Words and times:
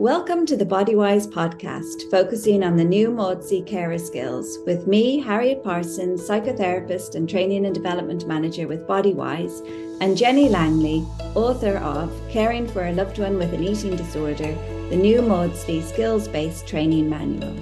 Welcome 0.00 0.46
to 0.46 0.56
the 0.56 0.64
Bodywhys 0.64 1.28
podcast, 1.28 2.10
focusing 2.10 2.64
on 2.64 2.76
the 2.76 2.84
new 2.84 3.10
Maudsley 3.10 3.60
carer 3.60 3.98
skills 3.98 4.58
with 4.64 4.86
me, 4.86 5.20
Harriet 5.20 5.62
Parsons, 5.62 6.26
psychotherapist 6.26 7.16
and 7.16 7.28
training 7.28 7.66
and 7.66 7.74
development 7.74 8.26
manager 8.26 8.66
with 8.66 8.86
Bodywhys, 8.86 9.60
and 10.00 10.16
Jenny 10.16 10.48
Langley, 10.48 11.04
author 11.34 11.76
of 11.76 12.10
Caring 12.30 12.66
for 12.66 12.86
a 12.86 12.92
Loved 12.92 13.18
One 13.18 13.36
with 13.36 13.52
an 13.52 13.62
Eating 13.62 13.94
Disorder, 13.94 14.54
the 14.88 14.96
new 14.96 15.20
Maudsley 15.20 15.82
skills 15.82 16.28
based 16.28 16.66
training 16.66 17.10
manual. 17.10 17.54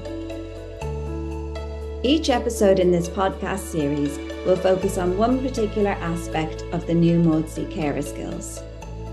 Each 2.05 2.31
episode 2.31 2.79
in 2.79 2.93
this 2.93 3.09
podcast 3.09 3.67
series 3.67 4.17
will 4.47 4.55
focus 4.55 4.97
on 4.97 5.19
one 5.19 5.41
particular 5.41 5.91
aspect 5.91 6.63
of 6.71 6.87
the 6.87 6.95
new 6.95 7.19
Maudsley 7.19 7.67
carer 7.67 8.03
skills. 8.03 8.63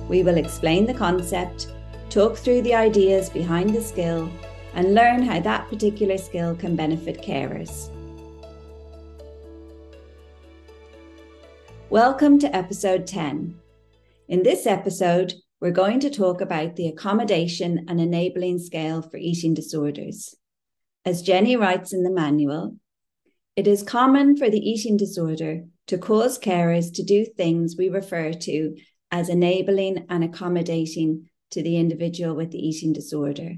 We 0.07 0.21
will 0.21 0.37
explain 0.37 0.85
the 0.85 0.93
concept 0.93 1.71
talk 2.15 2.37
through 2.37 2.61
the 2.61 2.73
ideas 2.73 3.29
behind 3.29 3.75
the 3.75 3.81
skill, 3.81 4.31
and 4.73 4.95
learn 4.95 5.21
how 5.21 5.37
that 5.37 5.67
particular 5.67 6.17
skill 6.17 6.55
can 6.55 6.73
benefit 6.73 7.21
carers. 7.21 7.89
Welcome 11.89 12.39
to 12.39 12.55
episode 12.55 13.05
10. 13.05 13.59
In 14.29 14.43
this 14.43 14.65
episode, 14.65 15.33
we're 15.59 15.71
going 15.71 15.99
to 15.99 16.09
talk 16.09 16.39
about 16.39 16.77
the 16.77 16.87
accommodation 16.87 17.83
and 17.89 17.99
enabling 17.99 18.59
scale 18.59 19.01
for 19.01 19.17
eating 19.17 19.53
disorders. 19.53 20.33
As 21.03 21.21
Jenny 21.21 21.57
writes 21.57 21.91
in 21.91 22.03
the 22.03 22.09
manual, 22.09 22.77
it 23.57 23.67
is 23.67 23.83
common 23.83 24.37
for 24.37 24.49
the 24.49 24.69
eating 24.69 24.95
disorder 24.95 25.65
to 25.87 25.97
cause 25.97 26.39
carers 26.39 26.93
to 26.93 27.03
do 27.03 27.25
things 27.25 27.75
we 27.77 27.89
refer 27.89 28.31
to 28.31 28.77
as 29.11 29.27
enabling 29.27 30.05
and 30.09 30.23
accommodating 30.23 31.27
to 31.51 31.61
the 31.61 31.77
individual 31.77 32.35
with 32.35 32.51
the 32.51 32.67
eating 32.67 32.93
disorder. 32.93 33.55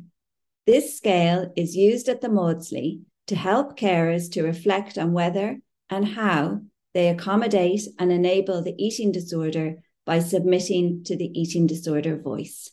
This 0.66 0.98
scale 0.98 1.52
is 1.56 1.76
used 1.76 2.10
at 2.10 2.22
the 2.22 2.30
Maudsley 2.30 3.02
to 3.28 3.36
help 3.36 3.78
carers 3.78 4.32
to 4.34 4.44
reflect 4.44 4.98
on 4.98 5.14
whether 5.14 5.60
and 5.90 6.06
how 6.06 6.62
they 6.94 7.10
accommodate 7.10 7.88
and 8.00 8.12
enable 8.12 8.62
the 8.62 8.76
eating 8.78 9.12
disorder 9.12 9.78
by 10.06 10.20
submitting 10.20 11.04
to 11.04 11.16
the 11.16 11.40
eating 11.40 11.68
disorder 11.68 12.18
voice. 12.18 12.72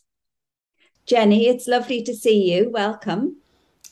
Jenny, 1.05 1.47
it's 1.47 1.67
lovely 1.67 2.01
to 2.03 2.15
see 2.15 2.51
you. 2.51 2.69
Welcome. 2.69 3.37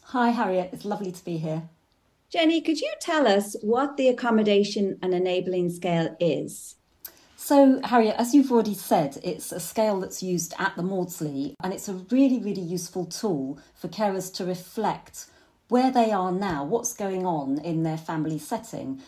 Hi, 0.05 0.30
Harriet. 0.30 0.70
It's 0.73 0.86
lovely 0.86 1.11
to 1.11 1.26
be 1.26 1.38
here. 1.38 1.70
Jenny, 2.31 2.61
could 2.61 2.81
you 2.81 2.92
tell 3.00 3.28
us 3.28 3.55
what 3.61 3.95
the 3.95 4.08
accommodation 4.08 4.98
and 5.03 5.14
enabling 5.14 5.70
scale 5.70 6.16
is? 6.20 6.76
So, 7.45 7.81
Harriet, 7.83 8.16
as 8.17 8.33
you've 8.33 8.53
already 8.53 8.73
said, 8.73 9.19
it's 9.22 9.52
a 9.52 9.59
scale 9.59 9.99
that's 9.99 10.23
used 10.23 10.53
at 10.59 10.77
the 10.77 10.81
Maudsley, 10.81 11.55
and 11.61 11.73
it's 11.73 11.89
a 11.89 11.94
really, 12.09 12.39
really 12.39 12.61
useful 12.61 13.05
tool 13.05 13.59
for 13.75 13.89
carers 13.89 14.33
to 14.36 14.45
reflect 14.45 15.25
where 15.67 15.91
they 15.91 16.14
are 16.14 16.31
now, 16.31 16.64
what's 16.64 16.94
going 16.94 17.25
on 17.25 17.59
in 17.59 17.83
their 17.83 17.97
family 17.97 18.39
setting. 18.39 19.02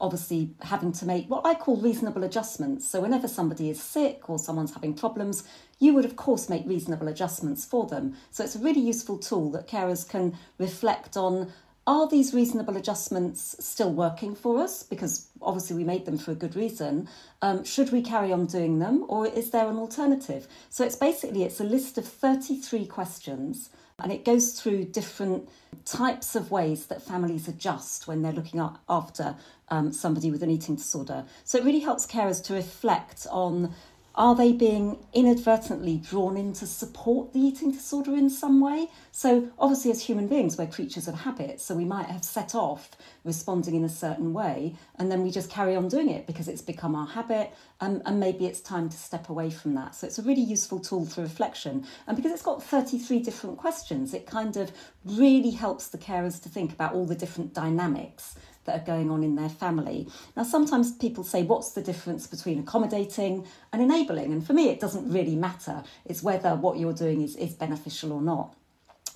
Obviously, 0.00 0.54
having 0.60 0.92
to 0.92 1.04
make 1.04 1.28
what 1.28 1.44
I 1.44 1.54
call 1.54 1.78
reasonable 1.78 2.22
adjustments. 2.22 2.88
So, 2.88 3.00
whenever 3.00 3.26
somebody 3.26 3.70
is 3.70 3.82
sick 3.82 4.30
or 4.30 4.38
someone's 4.38 4.74
having 4.74 4.94
problems, 4.94 5.42
you 5.80 5.92
would, 5.94 6.04
of 6.04 6.14
course, 6.14 6.48
make 6.48 6.62
reasonable 6.68 7.08
adjustments 7.08 7.64
for 7.64 7.88
them. 7.88 8.14
So, 8.30 8.44
it's 8.44 8.54
a 8.54 8.60
really 8.60 8.82
useful 8.82 9.18
tool 9.18 9.50
that 9.50 9.66
carers 9.66 10.08
can 10.08 10.38
reflect 10.58 11.16
on 11.16 11.52
are 11.86 12.08
these 12.08 12.34
reasonable 12.34 12.76
adjustments 12.76 13.56
still 13.58 13.92
working 13.92 14.34
for 14.34 14.60
us? 14.60 14.82
Because 14.82 15.28
obviously 15.42 15.76
we 15.76 15.84
made 15.84 16.04
them 16.04 16.18
for 16.18 16.30
a 16.30 16.34
good 16.34 16.54
reason. 16.54 17.08
Um, 17.42 17.64
should 17.64 17.90
we 17.90 18.02
carry 18.02 18.32
on 18.32 18.46
doing 18.46 18.78
them, 18.78 19.04
or 19.08 19.26
is 19.26 19.50
there 19.50 19.68
an 19.68 19.76
alternative? 19.76 20.46
So 20.68 20.84
it's 20.84 20.96
basically 20.96 21.42
it's 21.42 21.60
a 21.60 21.64
list 21.64 21.98
of 21.98 22.06
33 22.06 22.86
questions, 22.86 23.70
and 23.98 24.12
it 24.12 24.24
goes 24.24 24.60
through 24.60 24.84
different 24.86 25.48
types 25.84 26.34
of 26.34 26.50
ways 26.50 26.86
that 26.86 27.02
families 27.02 27.48
adjust 27.48 28.06
when 28.06 28.22
they're 28.22 28.32
looking 28.32 28.60
after 28.88 29.36
um, 29.68 29.92
somebody 29.92 30.30
with 30.30 30.42
an 30.42 30.50
eating 30.50 30.76
disorder. 30.76 31.24
So 31.44 31.58
it 31.58 31.64
really 31.64 31.80
helps 31.80 32.06
carers 32.06 32.42
to 32.44 32.54
reflect 32.54 33.26
on 33.30 33.74
are 34.20 34.34
they 34.34 34.52
being 34.52 34.98
inadvertently 35.14 35.96
drawn 35.96 36.36
in 36.36 36.52
to 36.52 36.66
support 36.66 37.32
the 37.32 37.40
eating 37.40 37.70
disorder 37.70 38.14
in 38.14 38.28
some 38.28 38.60
way? 38.60 38.86
So, 39.12 39.48
obviously, 39.58 39.90
as 39.92 40.02
human 40.02 40.28
beings, 40.28 40.58
we're 40.58 40.66
creatures 40.66 41.08
of 41.08 41.14
habit. 41.14 41.58
So, 41.58 41.74
we 41.74 41.86
might 41.86 42.04
have 42.04 42.22
set 42.22 42.54
off 42.54 42.90
responding 43.24 43.74
in 43.74 43.82
a 43.82 43.88
certain 43.88 44.34
way, 44.34 44.74
and 44.98 45.10
then 45.10 45.22
we 45.22 45.30
just 45.30 45.50
carry 45.50 45.74
on 45.74 45.88
doing 45.88 46.10
it 46.10 46.26
because 46.26 46.48
it's 46.48 46.60
become 46.60 46.94
our 46.94 47.06
habit, 47.06 47.50
and, 47.80 48.02
and 48.04 48.20
maybe 48.20 48.44
it's 48.44 48.60
time 48.60 48.90
to 48.90 48.96
step 48.96 49.30
away 49.30 49.48
from 49.48 49.74
that. 49.76 49.94
So, 49.94 50.06
it's 50.06 50.18
a 50.18 50.22
really 50.22 50.42
useful 50.42 50.80
tool 50.80 51.06
for 51.06 51.22
reflection. 51.22 51.86
And 52.06 52.14
because 52.14 52.30
it's 52.30 52.42
got 52.42 52.62
33 52.62 53.20
different 53.20 53.56
questions, 53.56 54.12
it 54.12 54.26
kind 54.26 54.58
of 54.58 54.70
really 55.06 55.52
helps 55.52 55.88
the 55.88 55.98
carers 55.98 56.42
to 56.42 56.50
think 56.50 56.74
about 56.74 56.92
all 56.92 57.06
the 57.06 57.14
different 57.14 57.54
dynamics 57.54 58.34
that 58.64 58.82
are 58.82 58.84
going 58.84 59.10
on 59.10 59.22
in 59.22 59.36
their 59.36 59.48
family. 59.48 60.06
Now, 60.36 60.42
sometimes 60.42 60.92
people 60.92 61.24
say, 61.24 61.42
what's 61.42 61.72
the 61.72 61.82
difference 61.82 62.26
between 62.26 62.58
accommodating 62.58 63.46
and 63.72 63.82
enabling? 63.82 64.32
And 64.32 64.46
for 64.46 64.52
me, 64.52 64.68
it 64.68 64.80
doesn't 64.80 65.10
really 65.10 65.34
matter. 65.34 65.82
It's 66.04 66.22
whether 66.22 66.54
what 66.54 66.78
you're 66.78 66.92
doing 66.92 67.22
is, 67.22 67.36
is 67.36 67.54
beneficial 67.54 68.12
or 68.12 68.20
not. 68.20 68.54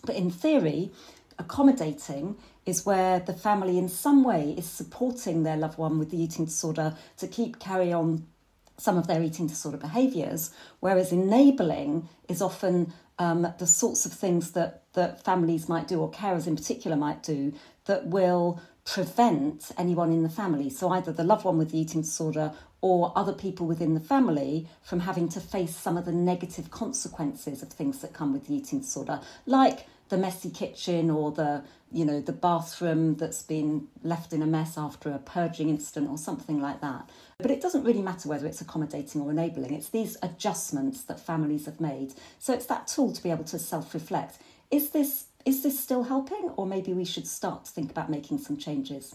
But 0.04 0.16
in 0.16 0.30
theory, 0.30 0.90
accommodating 1.38 2.36
is 2.66 2.86
where 2.86 3.20
the 3.20 3.34
family 3.34 3.76
in 3.78 3.88
some 3.88 4.24
way 4.24 4.54
is 4.56 4.66
supporting 4.66 5.42
their 5.42 5.56
loved 5.56 5.78
one 5.78 5.98
with 5.98 6.10
the 6.10 6.22
eating 6.22 6.46
disorder 6.46 6.96
to 7.18 7.28
keep 7.28 7.58
carry 7.58 7.92
on 7.92 8.26
some 8.76 8.98
of 8.98 9.06
their 9.06 9.22
eating 9.22 9.46
disorder 9.46 9.76
behaviours, 9.76 10.50
whereas 10.80 11.12
enabling 11.12 12.08
is 12.28 12.42
often 12.42 12.92
um, 13.18 13.46
the 13.58 13.66
sorts 13.66 14.04
of 14.04 14.12
things 14.12 14.52
that, 14.52 14.82
that 14.94 15.22
families 15.22 15.68
might 15.68 15.86
do, 15.86 16.00
or 16.00 16.10
carers 16.10 16.46
in 16.46 16.56
particular 16.56 16.96
might 16.96 17.22
do, 17.22 17.52
that 17.84 18.06
will 18.06 18.60
prevent 18.84 19.72
anyone 19.78 20.12
in 20.12 20.22
the 20.22 20.28
family, 20.28 20.68
so 20.70 20.90
either 20.90 21.12
the 21.12 21.24
loved 21.24 21.44
one 21.44 21.58
with 21.58 21.70
the 21.70 21.78
eating 21.78 22.02
disorder 22.02 22.52
or 22.80 23.12
other 23.16 23.32
people 23.32 23.66
within 23.66 23.94
the 23.94 24.00
family, 24.00 24.68
from 24.82 25.00
having 25.00 25.26
to 25.26 25.40
face 25.40 25.74
some 25.74 25.96
of 25.96 26.04
the 26.04 26.12
negative 26.12 26.70
consequences 26.70 27.62
of 27.62 27.70
things 27.70 28.00
that 28.00 28.12
come 28.12 28.32
with 28.32 28.46
the 28.46 28.54
eating 28.54 28.80
disorder, 28.80 29.20
like 29.46 29.86
the 30.10 30.18
messy 30.18 30.50
kitchen 30.50 31.10
or 31.10 31.32
the 31.32 31.62
you 31.90 32.04
know 32.04 32.20
the 32.20 32.32
bathroom 32.32 33.14
that's 33.14 33.42
been 33.42 33.86
left 34.02 34.32
in 34.32 34.42
a 34.42 34.46
mess 34.46 34.76
after 34.76 35.10
a 35.10 35.18
purging 35.18 35.70
incident 35.70 36.10
or 36.10 36.18
something 36.18 36.60
like 36.60 36.80
that. 36.80 37.08
But 37.38 37.50
it 37.50 37.62
doesn't 37.62 37.84
really 37.84 38.02
matter 38.02 38.28
whether 38.28 38.46
it's 38.46 38.60
accommodating 38.60 39.22
or 39.22 39.30
enabling. 39.30 39.72
It's 39.72 39.90
these 39.90 40.16
adjustments 40.22 41.04
that 41.04 41.20
families 41.20 41.66
have 41.66 41.80
made. 41.80 42.12
So 42.38 42.52
it's 42.52 42.66
that 42.66 42.86
tool 42.88 43.12
to 43.12 43.22
be 43.22 43.30
able 43.30 43.44
to 43.44 43.58
self-reflect. 43.58 44.38
Is 44.70 44.90
this 44.90 45.26
is 45.44 45.62
this 45.62 45.78
still 45.78 46.04
helping, 46.04 46.50
or 46.56 46.66
maybe 46.66 46.92
we 46.92 47.04
should 47.04 47.26
start 47.26 47.64
to 47.66 47.70
think 47.70 47.90
about 47.90 48.10
making 48.10 48.38
some 48.38 48.56
changes? 48.56 49.14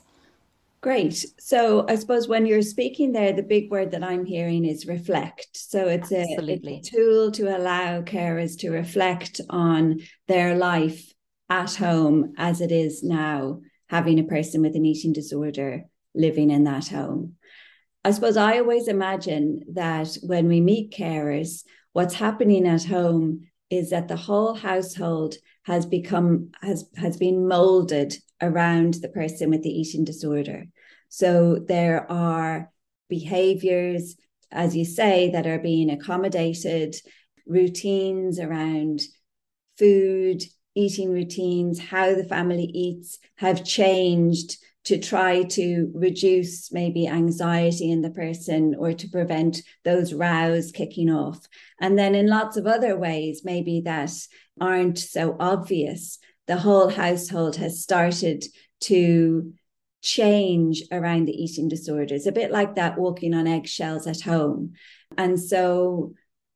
Great. 0.82 1.26
So 1.40 1.86
I 1.90 1.96
suppose 1.96 2.30
when 2.30 2.46
you're 2.46 2.62
speaking 2.62 3.12
there, 3.12 3.34
the 3.34 3.44
big 3.44 3.70
word 3.70 3.92
that 3.92 4.04
I'm 4.04 4.26
hearing 4.26 4.64
is 4.64 4.88
reflect. 4.88 5.50
So 5.54 5.88
it's 5.88 6.12
a, 6.12 6.24
it's 6.24 6.68
a, 6.68 6.82
tool 6.96 7.32
to 7.32 7.58
allow 7.58 8.02
carers 8.02 8.58
to 8.60 8.70
reflect 8.70 9.42
on 9.50 10.00
their 10.28 10.56
life 10.56 11.14
at 11.50 11.76
home 11.76 12.34
as 12.38 12.62
it 12.62 12.72
is 12.72 13.04
now, 13.04 13.60
having 13.90 14.20
a 14.20 14.24
person 14.24 14.62
with 14.62 14.76
an 14.76 14.86
eating 14.86 15.12
disorder 15.12 15.84
living 16.16 16.50
in 16.50 16.64
that 16.64 16.88
home. 16.88 17.36
I 18.06 18.12
suppose 18.12 18.38
I 18.38 18.60
always 18.60 18.88
imagine 18.88 19.64
that 19.74 20.18
when 20.22 20.48
we 20.48 20.62
meet 20.62 20.94
carers, 20.94 21.64
what's 21.92 22.14
happening 22.14 22.66
at 22.66 22.86
home 22.86 23.49
is 23.70 23.92
that 23.92 24.08
the 24.08 24.16
whole 24.16 24.54
household 24.54 25.36
has 25.64 25.86
become 25.86 26.52
has 26.62 26.86
has 26.96 27.18
been 27.18 27.48
molded 27.48 28.16
around 28.42 28.96
the 28.96 29.10
person 29.10 29.50
with 29.50 29.64
the 29.64 29.70
eating 29.70 30.04
disorder. 30.04 30.66
So 31.10 31.60
there 31.68 32.10
are 32.12 32.72
behaviors 33.10 34.16
as 34.52 34.76
you 34.76 34.86
say 34.86 35.30
that 35.32 35.48
are 35.48 35.60
being 35.60 35.90
accommodated 35.90 36.96
routines 37.46 38.40
around 38.40 39.02
food 39.78 40.44
eating 40.76 41.12
routines 41.12 41.80
how 41.80 42.16
the 42.16 42.24
family 42.24 42.64
eats 42.64 43.20
have 43.36 43.66
changed 43.66 44.58
to 44.86 44.98
try 44.98 45.44
to 45.44 45.92
reduce 45.94 46.72
maybe 46.72 47.08
anxiety 47.08 47.92
in 47.92 48.02
the 48.02 48.10
person 48.10 48.76
or 48.78 48.94
to 48.94 49.10
prevent 49.10 49.62
those 49.84 50.14
rows 50.14 50.72
kicking 50.72 51.10
off. 51.10 51.48
And 51.80 51.98
then 51.98 52.16
in 52.16 52.28
lots 52.28 52.58
of 52.58 52.66
other 52.66 52.98
ways, 52.98 53.42
maybe 53.44 53.82
that 53.82 54.12
aren't 54.60 54.98
so 54.98 55.36
obvious, 55.40 56.20
the 56.48 56.58
whole 56.58 56.90
household 56.90 57.58
has 57.58 57.84
started 57.84 58.46
to 58.82 59.54
change 60.02 60.84
around 60.92 61.26
the 61.26 61.34
eating 61.34 61.68
disorders, 61.68 62.26
a 62.26 62.32
bit 62.32 62.52
like 62.52 62.76
that 62.76 62.98
walking 62.98 63.34
on 63.34 63.48
eggshells 63.48 64.08
at 64.08 64.22
home. 64.22 64.74
And 65.18 65.40
so, 65.40 66.14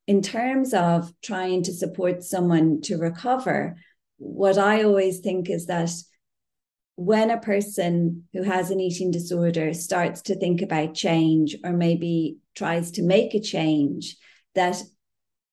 in 0.08 0.22
terms 0.22 0.74
of 0.74 1.14
trying 1.22 1.64
to 1.64 1.74
support 1.74 2.24
someone 2.24 2.82
to 2.82 2.98
recover, 2.98 3.78
what 4.18 4.58
I 4.58 4.84
always 4.84 5.20
think 5.20 5.50
is 5.50 5.68
that 5.68 5.92
when 6.96 7.32
a 7.32 7.40
person 7.40 8.28
who 8.34 8.44
has 8.44 8.70
an 8.70 8.80
eating 8.80 9.12
disorder 9.12 9.74
starts 9.74 10.22
to 10.24 10.36
think 10.36 10.62
about 10.62 10.94
change 10.94 11.56
or 11.64 11.74
maybe 11.74 12.38
tries 12.56 12.92
to 12.92 13.04
make 13.04 13.34
a 13.34 13.40
change, 13.40 14.16
that 14.56 14.82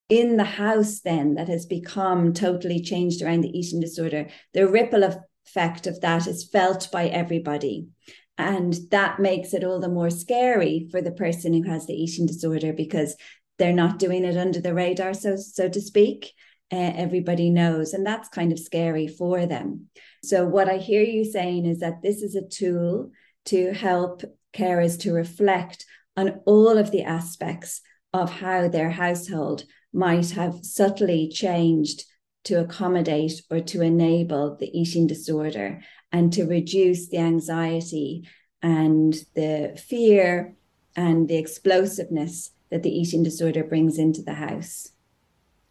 in 0.09 0.37
the 0.37 0.45
house 0.45 1.01
then 1.01 1.37
that 1.37 1.49
has 1.49 1.65
become 1.67 2.35
totally 2.35 2.83
changed 2.83 3.23
around 3.23 3.41
the 3.41 3.59
eating 3.59 3.81
disorder, 3.81 4.29
the 4.53 4.69
ripple 4.69 5.05
effect 5.05 5.87
of 5.87 6.01
that 6.01 6.27
is 6.27 6.49
felt 6.49 6.91
by 6.93 7.07
everybody. 7.07 7.89
And 8.37 8.77
that 8.91 9.21
makes 9.21 9.55
it 9.55 9.65
all 9.65 9.81
the 9.81 9.89
more 9.89 10.11
scary 10.11 10.89
for 10.91 11.01
the 11.01 11.13
person 11.13 11.53
who 11.53 11.63
has 11.71 11.87
the 11.87 11.95
eating 11.95 12.27
disorder 12.27 12.73
because 12.73 13.17
they're 13.59 13.73
not 13.73 13.99
doing 13.99 14.25
it 14.25 14.37
under 14.37 14.61
the 14.61 14.75
radar, 14.75 15.13
so 15.13 15.37
so 15.37 15.69
to 15.69 15.81
speak. 15.81 16.33
Uh, 16.73 16.93
everybody 16.95 17.51
knows, 17.51 17.93
and 17.93 18.07
that's 18.07 18.29
kind 18.29 18.53
of 18.53 18.59
scary 18.59 19.09
for 19.09 19.45
them. 19.47 19.87
So, 20.23 20.47
what 20.47 20.69
I 20.69 20.77
hear 20.77 21.03
you 21.03 21.25
saying 21.25 21.67
is 21.67 21.81
that 21.81 22.03
this 22.03 22.23
is 22.23 22.37
a 22.37 22.47
tool 22.47 23.11
to 23.47 23.73
help 23.73 24.23
carers 24.53 25.01
to 25.01 25.13
reflect 25.13 25.85
on 26.17 26.41
all 26.45 26.77
of 26.77 26.91
the 26.91 27.03
aspects 27.03 27.81
of 28.13 28.31
how 28.31 28.69
their 28.69 28.91
household 28.91 29.65
might 29.93 30.31
have 30.31 30.65
subtly 30.65 31.29
changed 31.29 32.05
to 32.45 32.61
accommodate 32.61 33.43
or 33.51 33.61
to 33.61 33.83
enable 33.83 34.57
the 34.57 34.79
eating 34.79 35.07
disorder 35.07 35.81
and 36.13 36.33
to 36.33 36.45
reduce 36.45 37.09
the 37.09 37.19
anxiety 37.19 38.29
and 38.63 39.15
the 39.35 39.81
fear 39.89 40.55
and 40.97 41.29
the 41.29 41.37
explosiveness 41.37 42.51
that 42.71 42.83
the 42.83 42.91
eating 42.91 43.23
disorder 43.23 43.65
brings 43.65 43.99
into 43.99 44.23
the 44.23 44.35
house. 44.35 44.89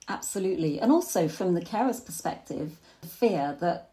Absolutely. 0.10 0.80
And 0.80 0.92
also 0.92 1.28
from 1.28 1.54
the 1.54 1.62
carer's 1.62 2.02
perspective, 2.02 2.78
the 3.02 3.08
fear 3.08 3.56
that 3.62 3.92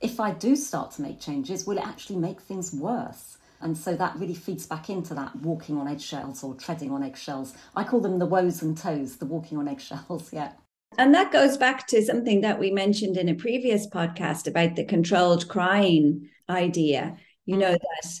if 0.00 0.18
I 0.18 0.32
do 0.32 0.56
start 0.56 0.92
to 0.92 1.02
make 1.02 1.20
changes, 1.20 1.66
will 1.66 1.78
it 1.78 1.86
actually 1.86 2.18
make 2.18 2.40
things 2.40 2.72
worse? 2.72 3.36
And 3.60 3.76
so 3.76 3.94
that 3.96 4.16
really 4.16 4.34
feeds 4.34 4.66
back 4.66 4.90
into 4.90 5.14
that 5.14 5.36
walking 5.36 5.78
on 5.78 5.88
eggshells 5.88 6.42
or 6.42 6.54
treading 6.54 6.90
on 6.90 7.02
eggshells. 7.02 7.54
I 7.74 7.84
call 7.84 8.00
them 8.00 8.18
the 8.18 8.26
woes 8.26 8.62
and 8.62 8.76
toes, 8.76 9.16
the 9.16 9.26
walking 9.26 9.58
on 9.58 9.68
eggshells, 9.68 10.32
yeah. 10.32 10.52
And 10.98 11.14
that 11.14 11.32
goes 11.32 11.56
back 11.56 11.86
to 11.88 12.02
something 12.02 12.40
that 12.40 12.58
we 12.58 12.70
mentioned 12.70 13.16
in 13.16 13.28
a 13.28 13.34
previous 13.34 13.86
podcast 13.86 14.46
about 14.46 14.76
the 14.76 14.84
controlled 14.84 15.48
crying 15.48 16.30
idea. 16.48 17.16
You 17.44 17.56
mm. 17.56 17.60
know, 17.60 17.72
that 17.72 18.20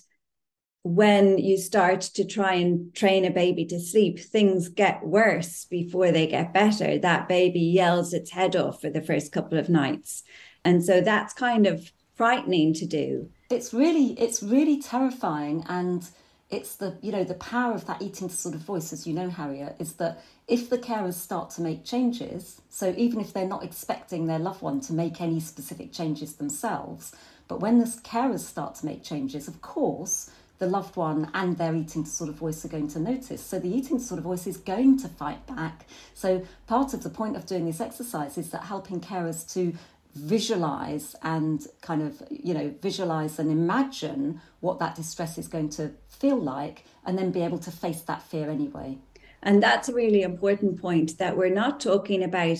when 0.86 1.36
you 1.38 1.58
start 1.58 2.00
to 2.00 2.24
try 2.24 2.54
and 2.54 2.94
train 2.94 3.24
a 3.24 3.30
baby 3.30 3.64
to 3.64 3.80
sleep, 3.80 4.20
things 4.20 4.68
get 4.68 5.04
worse 5.04 5.64
before 5.64 6.12
they 6.12 6.28
get 6.28 6.54
better. 6.54 6.96
That 6.96 7.28
baby 7.28 7.58
yells 7.58 8.12
its 8.12 8.30
head 8.30 8.54
off 8.54 8.80
for 8.80 8.88
the 8.88 9.02
first 9.02 9.32
couple 9.32 9.58
of 9.58 9.68
nights. 9.68 10.22
And 10.64 10.84
so 10.84 11.00
that's 11.00 11.34
kind 11.34 11.66
of 11.66 11.90
frightening 12.14 12.72
to 12.74 12.86
do. 12.86 13.30
It's 13.50 13.74
really, 13.74 14.12
it's 14.12 14.44
really 14.44 14.80
terrifying. 14.80 15.64
And 15.68 16.08
it's 16.50 16.76
the, 16.76 16.96
you 17.02 17.10
know, 17.10 17.24
the 17.24 17.34
power 17.34 17.74
of 17.74 17.86
that 17.86 18.00
eating 18.00 18.28
disorder 18.28 18.58
voice, 18.58 18.92
as 18.92 19.08
you 19.08 19.12
know, 19.12 19.28
Harriet, 19.28 19.74
is 19.80 19.94
that 19.94 20.22
if 20.46 20.70
the 20.70 20.78
carers 20.78 21.14
start 21.14 21.50
to 21.50 21.62
make 21.62 21.84
changes, 21.84 22.60
so 22.68 22.94
even 22.96 23.20
if 23.20 23.32
they're 23.32 23.48
not 23.48 23.64
expecting 23.64 24.26
their 24.26 24.38
loved 24.38 24.62
one 24.62 24.80
to 24.82 24.92
make 24.92 25.20
any 25.20 25.40
specific 25.40 25.92
changes 25.92 26.36
themselves, 26.36 27.12
but 27.48 27.58
when 27.58 27.80
the 27.80 27.86
carers 27.86 28.40
start 28.40 28.76
to 28.76 28.86
make 28.86 29.02
changes, 29.02 29.48
of 29.48 29.60
course, 29.60 30.30
the 30.58 30.66
loved 30.66 30.96
one 30.96 31.30
and 31.34 31.58
their 31.58 31.74
eating 31.74 32.02
disorder 32.02 32.32
voice 32.32 32.64
are 32.64 32.68
going 32.68 32.88
to 32.88 32.98
notice. 32.98 33.42
So 33.42 33.58
the 33.58 33.68
eating 33.68 33.98
disorder 33.98 34.22
voice 34.22 34.46
is 34.46 34.56
going 34.56 34.98
to 34.98 35.08
fight 35.08 35.46
back. 35.46 35.86
So 36.14 36.44
part 36.66 36.94
of 36.94 37.02
the 37.02 37.10
point 37.10 37.36
of 37.36 37.46
doing 37.46 37.66
this 37.66 37.80
exercise 37.80 38.38
is 38.38 38.50
that 38.50 38.64
helping 38.64 39.00
carers 39.00 39.52
to 39.54 39.74
visualize 40.14 41.14
and 41.22 41.66
kind 41.82 42.02
of, 42.02 42.22
you 42.30 42.54
know, 42.54 42.74
visualize 42.80 43.38
and 43.38 43.50
imagine 43.50 44.40
what 44.60 44.78
that 44.78 44.94
distress 44.94 45.36
is 45.36 45.46
going 45.46 45.68
to 45.68 45.92
feel 46.08 46.38
like 46.38 46.84
and 47.04 47.18
then 47.18 47.30
be 47.30 47.42
able 47.42 47.58
to 47.58 47.70
face 47.70 48.00
that 48.02 48.22
fear 48.22 48.50
anyway. 48.50 48.98
And 49.42 49.62
that's 49.62 49.88
a 49.88 49.94
really 49.94 50.22
important 50.22 50.80
point 50.80 51.18
that 51.18 51.36
we're 51.36 51.50
not 51.50 51.80
talking 51.80 52.22
about 52.22 52.58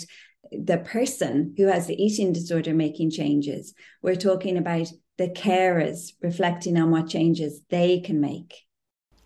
the 0.52 0.78
person 0.78 1.54
who 1.56 1.66
has 1.66 1.87
the 1.87 2.02
eating 2.02 2.32
disorder 2.32 2.75
making 2.75 3.10
changes. 3.10 3.75
We're 4.02 4.16
talking 4.16 4.56
about 4.56 4.90
the 5.19 5.28
carers 5.28 6.12
reflecting 6.20 6.78
on 6.78 6.90
what 6.90 7.08
changes 7.08 7.62
they 7.70 8.00
can 8.00 8.20
make. 8.20 8.66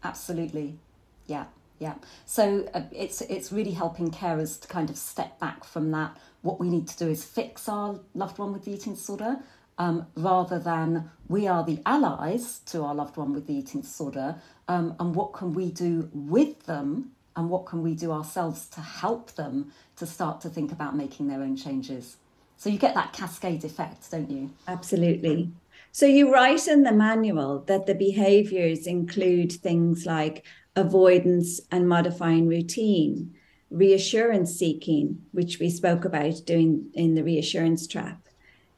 Absolutely. 0.02 0.78
Yeah. 1.26 1.46
Yeah. 1.78 1.94
So 2.26 2.68
uh, 2.74 2.82
it's 2.92 3.22
it's 3.22 3.52
really 3.52 3.70
helping 3.70 4.10
carers 4.10 4.60
to 4.60 4.68
kind 4.68 4.90
of 4.90 4.98
step 4.98 5.40
back 5.40 5.64
from 5.64 5.90
that. 5.92 6.16
What 6.42 6.60
we 6.60 6.68
need 6.68 6.86
to 6.88 6.98
do 6.98 7.08
is 7.08 7.24
fix 7.24 7.68
our 7.68 7.98
loved 8.14 8.38
one 8.38 8.52
with 8.52 8.64
the 8.66 8.72
eating 8.72 8.94
disorder, 8.94 9.38
um, 9.78 10.06
rather 10.14 10.58
than 10.58 11.10
we 11.28 11.48
are 11.48 11.64
the 11.64 11.80
allies 11.86 12.58
to 12.66 12.82
our 12.84 12.94
loved 12.94 13.16
one 13.16 13.32
with 13.32 13.46
the 13.46 13.54
eating 13.54 13.80
disorder, 13.80 14.36
um, 14.68 14.94
and 15.00 15.14
what 15.14 15.32
can 15.32 15.54
we 15.54 15.70
do 15.70 16.10
with 16.12 16.64
them, 16.66 17.12
and 17.36 17.48
what 17.48 17.66
can 17.66 17.82
we 17.82 17.94
do 17.94 18.12
ourselves 18.12 18.66
to 18.68 18.80
help 18.80 19.32
them 19.32 19.72
to 19.96 20.06
start 20.06 20.40
to 20.40 20.48
think 20.48 20.72
about 20.72 20.96
making 20.96 21.28
their 21.28 21.42
own 21.42 21.56
changes. 21.56 22.16
So 22.56 22.68
you 22.68 22.78
get 22.78 22.94
that 22.94 23.12
cascade 23.12 23.64
effect, 23.64 24.10
don't 24.10 24.30
you? 24.30 24.50
Absolutely. 24.68 25.50
So 25.92 26.06
you 26.06 26.32
write 26.32 26.68
in 26.68 26.82
the 26.82 26.92
manual 26.92 27.60
that 27.66 27.86
the 27.86 27.94
behaviors 27.94 28.86
include 28.86 29.52
things 29.52 30.06
like 30.06 30.44
avoidance 30.76 31.60
and 31.70 31.88
modifying 31.88 32.46
routine, 32.48 33.34
reassurance 33.70 34.54
seeking, 34.54 35.22
which 35.32 35.58
we 35.58 35.70
spoke 35.70 36.04
about 36.04 36.44
doing 36.44 36.90
in 36.94 37.14
the 37.14 37.24
reassurance 37.24 37.86
trap, 37.86 38.28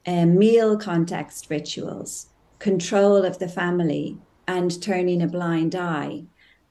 um, 0.07 0.37
meal 0.37 0.77
context 0.77 1.49
rituals, 1.49 2.27
control 2.59 3.25
of 3.25 3.39
the 3.39 3.47
family, 3.47 4.17
and 4.47 4.81
turning 4.81 5.21
a 5.21 5.27
blind 5.27 5.75
eye. 5.75 6.23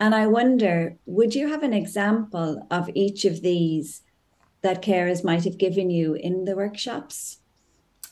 And 0.02 0.16
I 0.16 0.26
wonder, 0.26 0.96
would 1.06 1.32
you 1.32 1.46
have 1.46 1.62
an 1.62 1.72
example 1.72 2.66
of 2.72 2.90
each 2.92 3.24
of 3.24 3.40
these 3.40 4.02
that 4.62 4.82
carers 4.82 5.22
might 5.22 5.44
have 5.44 5.58
given 5.58 5.90
you 5.90 6.14
in 6.14 6.44
the 6.44 6.56
workshops? 6.56 7.38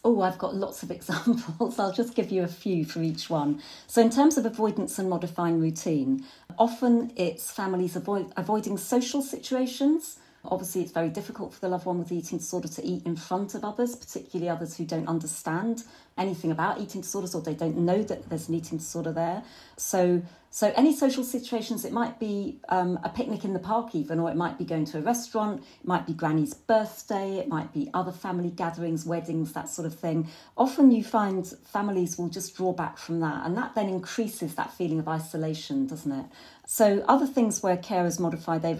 Oh, 0.04 0.20
I've 0.20 0.38
got 0.38 0.54
lots 0.54 0.84
of 0.84 0.90
examples. 0.98 1.80
I'll 1.80 1.92
just 1.92 2.14
give 2.14 2.30
you 2.30 2.44
a 2.44 2.46
few 2.46 2.84
for 2.84 3.02
each 3.02 3.28
one. 3.28 3.60
So, 3.88 4.00
in 4.00 4.10
terms 4.10 4.38
of 4.38 4.46
avoidance 4.46 5.00
and 5.00 5.10
modifying 5.10 5.58
routine, 5.58 6.24
often 6.60 7.12
it's 7.16 7.50
families 7.50 7.96
avoid, 7.96 8.32
avoiding 8.36 8.78
social 8.78 9.20
situations. 9.20 10.20
Obviously, 10.44 10.82
it's 10.82 10.92
very 10.92 11.10
difficult 11.10 11.52
for 11.52 11.60
the 11.60 11.68
loved 11.68 11.86
one 11.86 11.98
with 11.98 12.12
eating 12.12 12.38
disorder 12.38 12.68
to 12.68 12.84
eat 12.86 13.04
in 13.04 13.16
front 13.16 13.56
of 13.56 13.64
others, 13.64 13.96
particularly 13.96 14.48
others 14.48 14.76
who 14.76 14.84
don't 14.84 15.08
understand 15.08 15.82
anything 16.16 16.52
about 16.52 16.80
eating 16.80 17.00
disorders 17.00 17.34
or 17.34 17.42
they 17.42 17.52
don't 17.52 17.76
know 17.76 18.02
that 18.04 18.28
there's 18.28 18.48
an 18.48 18.54
eating 18.54 18.78
disorder 18.78 19.12
there. 19.12 19.42
So, 19.76 20.22
so 20.52 20.72
any 20.74 20.92
social 20.92 21.22
situations, 21.22 21.84
it 21.84 21.92
might 21.92 22.18
be 22.18 22.58
um, 22.70 22.98
a 23.04 23.08
picnic 23.08 23.44
in 23.44 23.52
the 23.52 23.60
park 23.60 23.94
even, 23.94 24.18
or 24.18 24.28
it 24.28 24.36
might 24.36 24.58
be 24.58 24.64
going 24.64 24.84
to 24.86 24.98
a 24.98 25.00
restaurant, 25.00 25.62
it 25.80 25.86
might 25.86 26.08
be 26.08 26.12
granny's 26.12 26.54
birthday, 26.54 27.38
it 27.38 27.46
might 27.46 27.72
be 27.72 27.88
other 27.94 28.10
family 28.10 28.50
gatherings, 28.50 29.06
weddings, 29.06 29.52
that 29.52 29.68
sort 29.68 29.86
of 29.86 29.94
thing. 29.94 30.28
Often 30.56 30.90
you 30.90 31.04
find 31.04 31.46
families 31.64 32.18
will 32.18 32.28
just 32.28 32.56
draw 32.56 32.72
back 32.72 32.98
from 32.98 33.20
that, 33.20 33.46
and 33.46 33.56
that 33.56 33.76
then 33.76 33.88
increases 33.88 34.56
that 34.56 34.72
feeling 34.72 34.98
of 34.98 35.06
isolation, 35.06 35.86
doesn't 35.86 36.10
it? 36.10 36.26
So, 36.66 37.04
other 37.06 37.26
things 37.26 37.62
where 37.62 37.76
carers 37.76 38.18
modify 38.18 38.58
their 38.58 38.78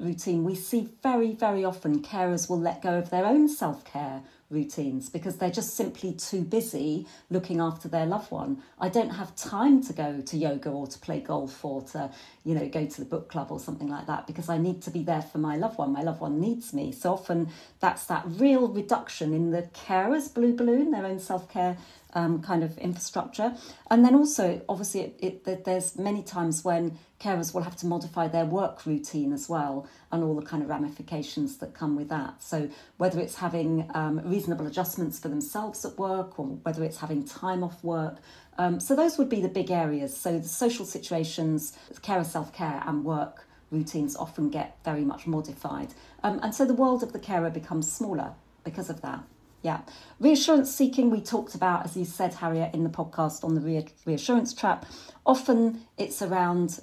routine, 0.00 0.42
we 0.42 0.56
see 0.56 0.88
very, 1.04 1.32
very 1.32 1.64
often 1.64 2.02
carers 2.02 2.50
will 2.50 2.60
let 2.60 2.82
go 2.82 2.98
of 2.98 3.10
their 3.10 3.26
own 3.26 3.48
self 3.48 3.84
care 3.84 4.22
routines 4.52 5.08
because 5.08 5.36
they're 5.36 5.50
just 5.50 5.74
simply 5.74 6.12
too 6.12 6.42
busy 6.42 7.06
looking 7.30 7.60
after 7.60 7.88
their 7.88 8.06
loved 8.06 8.30
one. 8.30 8.62
I 8.78 8.88
don't 8.88 9.10
have 9.10 9.34
time 9.34 9.82
to 9.84 9.92
go 9.92 10.20
to 10.20 10.36
yoga 10.36 10.70
or 10.70 10.86
to 10.86 10.98
play 10.98 11.20
golf 11.20 11.64
or 11.64 11.82
to, 11.92 12.10
you 12.44 12.54
know, 12.54 12.68
go 12.68 12.86
to 12.86 13.00
the 13.00 13.06
book 13.06 13.28
club 13.28 13.50
or 13.50 13.58
something 13.58 13.88
like 13.88 14.06
that 14.06 14.26
because 14.26 14.48
I 14.48 14.58
need 14.58 14.82
to 14.82 14.90
be 14.90 15.02
there 15.02 15.22
for 15.22 15.38
my 15.38 15.56
loved 15.56 15.78
one. 15.78 15.92
My 15.92 16.02
loved 16.02 16.20
one 16.20 16.40
needs 16.40 16.72
me. 16.72 16.92
So 16.92 17.12
often 17.12 17.48
that's 17.80 18.06
that 18.06 18.24
real 18.26 18.68
reduction 18.68 19.32
in 19.32 19.50
the 19.50 19.62
carer's 19.72 20.28
blue 20.28 20.54
balloon, 20.54 20.90
their 20.90 21.06
own 21.06 21.18
self 21.18 21.50
care 21.50 21.76
um, 22.14 22.42
kind 22.42 22.62
of 22.62 22.76
infrastructure. 22.78 23.54
And 23.90 24.04
then 24.04 24.14
also, 24.14 24.62
obviously, 24.68 25.14
it, 25.20 25.42
it, 25.46 25.64
there's 25.64 25.98
many 25.98 26.22
times 26.22 26.64
when 26.64 26.98
carers 27.20 27.54
will 27.54 27.62
have 27.62 27.76
to 27.76 27.86
modify 27.86 28.28
their 28.28 28.44
work 28.44 28.84
routine 28.84 29.32
as 29.32 29.48
well 29.48 29.86
and 30.10 30.22
all 30.24 30.34
the 30.34 30.44
kind 30.44 30.62
of 30.62 30.68
ramifications 30.68 31.58
that 31.58 31.74
come 31.74 31.96
with 31.96 32.08
that. 32.08 32.42
So, 32.42 32.68
whether 32.96 33.20
it's 33.20 33.36
having 33.36 33.88
um, 33.94 34.20
reasonable 34.24 34.66
adjustments 34.66 35.18
for 35.18 35.28
themselves 35.28 35.84
at 35.84 35.98
work 35.98 36.38
or 36.38 36.46
whether 36.46 36.84
it's 36.84 36.98
having 36.98 37.24
time 37.24 37.62
off 37.62 37.82
work. 37.84 38.18
Um, 38.58 38.80
so, 38.80 38.94
those 38.94 39.18
would 39.18 39.28
be 39.28 39.40
the 39.40 39.48
big 39.48 39.70
areas. 39.70 40.16
So, 40.16 40.38
the 40.38 40.48
social 40.48 40.84
situations, 40.84 41.76
carer 42.02 42.24
self 42.24 42.52
care, 42.52 42.82
and 42.86 43.04
work 43.04 43.46
routines 43.70 44.16
often 44.16 44.50
get 44.50 44.76
very 44.84 45.04
much 45.04 45.26
modified. 45.26 45.94
Um, 46.22 46.40
and 46.42 46.54
so, 46.54 46.64
the 46.64 46.74
world 46.74 47.02
of 47.02 47.12
the 47.12 47.18
carer 47.18 47.50
becomes 47.50 47.90
smaller 47.90 48.34
because 48.64 48.90
of 48.90 49.00
that. 49.02 49.24
Yeah. 49.62 49.82
Reassurance 50.18 50.74
seeking, 50.74 51.10
we 51.10 51.20
talked 51.20 51.54
about, 51.54 51.84
as 51.84 51.96
you 51.96 52.04
said, 52.04 52.34
Harriet, 52.34 52.74
in 52.74 52.82
the 52.82 52.90
podcast 52.90 53.44
on 53.44 53.54
the 53.54 53.86
reassurance 54.04 54.52
trap. 54.52 54.86
Often 55.24 55.82
it's 55.96 56.20
around 56.20 56.80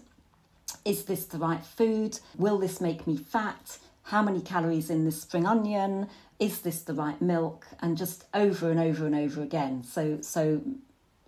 is 0.86 1.06
this 1.06 1.26
the 1.26 1.38
right 1.38 1.64
food? 1.64 2.20
Will 2.38 2.58
this 2.58 2.80
make 2.80 3.06
me 3.06 3.18
fat? 3.18 3.78
How 4.04 4.24
many 4.24 4.42
calories 4.42 4.90
in 4.90 5.06
this 5.06 5.22
spring 5.22 5.46
onion? 5.46 6.08
Is 6.40 6.62
this 6.62 6.82
the 6.82 6.94
right 6.94 7.22
milk? 7.22 7.68
And 7.82 7.98
just 7.98 8.26
over 8.34 8.72
and 8.72 8.80
over 8.80 9.06
and 9.06 9.16
over 9.16 9.42
again. 9.42 9.84
So, 9.84 10.22
so 10.22 10.62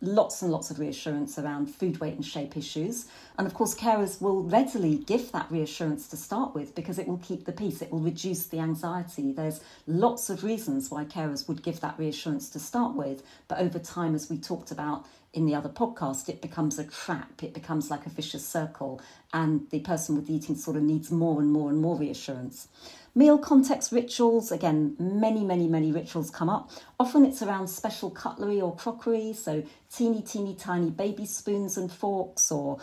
lots 0.02 0.42
and 0.42 0.52
lots 0.52 0.72
of 0.72 0.80
reassurance 0.80 1.38
around 1.38 1.68
food 1.68 2.00
weight 2.00 2.16
and 2.16 2.26
shape 2.26 2.58
issues. 2.58 3.06
And 3.38 3.46
of 3.46 3.54
course, 3.54 3.76
carers 3.76 4.22
will 4.22 4.44
readily 4.44 4.98
give 4.98 5.32
that 5.32 5.50
reassurance 5.52 6.08
to 6.10 6.18
start 6.18 6.54
with 6.56 6.74
because 6.76 6.98
it 6.98 7.08
will 7.08 7.20
keep 7.20 7.46
the 7.46 7.52
peace, 7.52 7.82
it 7.82 7.92
will 7.92 8.00
reduce 8.00 8.48
the 8.48 8.60
anxiety. 8.60 9.32
There's 9.32 9.62
lots 9.88 10.30
of 10.30 10.44
reasons 10.44 10.90
why 10.90 11.06
carers 11.06 11.48
would 11.48 11.64
give 11.64 11.80
that 11.82 11.98
reassurance 11.98 12.50
to 12.50 12.60
start 12.60 12.96
with, 12.96 13.24
but 13.48 13.60
over 13.60 13.80
time, 13.80 14.16
as 14.16 14.30
we 14.30 14.38
talked 14.38 14.72
about 14.72 15.06
in 15.34 15.46
the 15.46 15.56
other 15.56 15.70
podcast, 15.70 16.28
it 16.28 16.42
becomes 16.42 16.78
a 16.78 16.84
trap, 16.84 17.42
it 17.42 17.54
becomes 17.54 17.90
like 17.90 18.06
a 18.06 18.10
vicious 18.10 18.46
circle, 18.46 19.02
and 19.34 19.70
the 19.70 19.80
person 19.80 20.16
with 20.16 20.28
the 20.28 20.34
eating 20.34 20.56
disorder 20.56 20.82
needs 20.82 21.10
more 21.12 21.40
and 21.40 21.52
more 21.52 21.70
and 21.70 21.80
more 21.80 21.96
reassurance. 21.96 22.68
Meal 23.14 23.38
context 23.38 23.92
rituals, 23.92 24.52
again, 24.52 24.96
many, 24.98 25.44
many, 25.44 25.68
many 25.68 25.92
rituals 25.92 26.32
come 26.32 26.50
up. 26.50 26.72
Often 27.00 27.26
it's 27.26 27.42
around 27.42 27.68
special 27.68 28.10
cutlery 28.10 28.62
or 28.62 28.76
crockery, 28.76 29.34
so 29.34 29.64
teeny, 29.94 30.22
teeny, 30.22 30.56
tiny 30.56 30.90
baby 30.90 31.26
spoons 31.26 31.78
and 31.78 31.92
forks, 31.92 32.52
or 32.52 32.80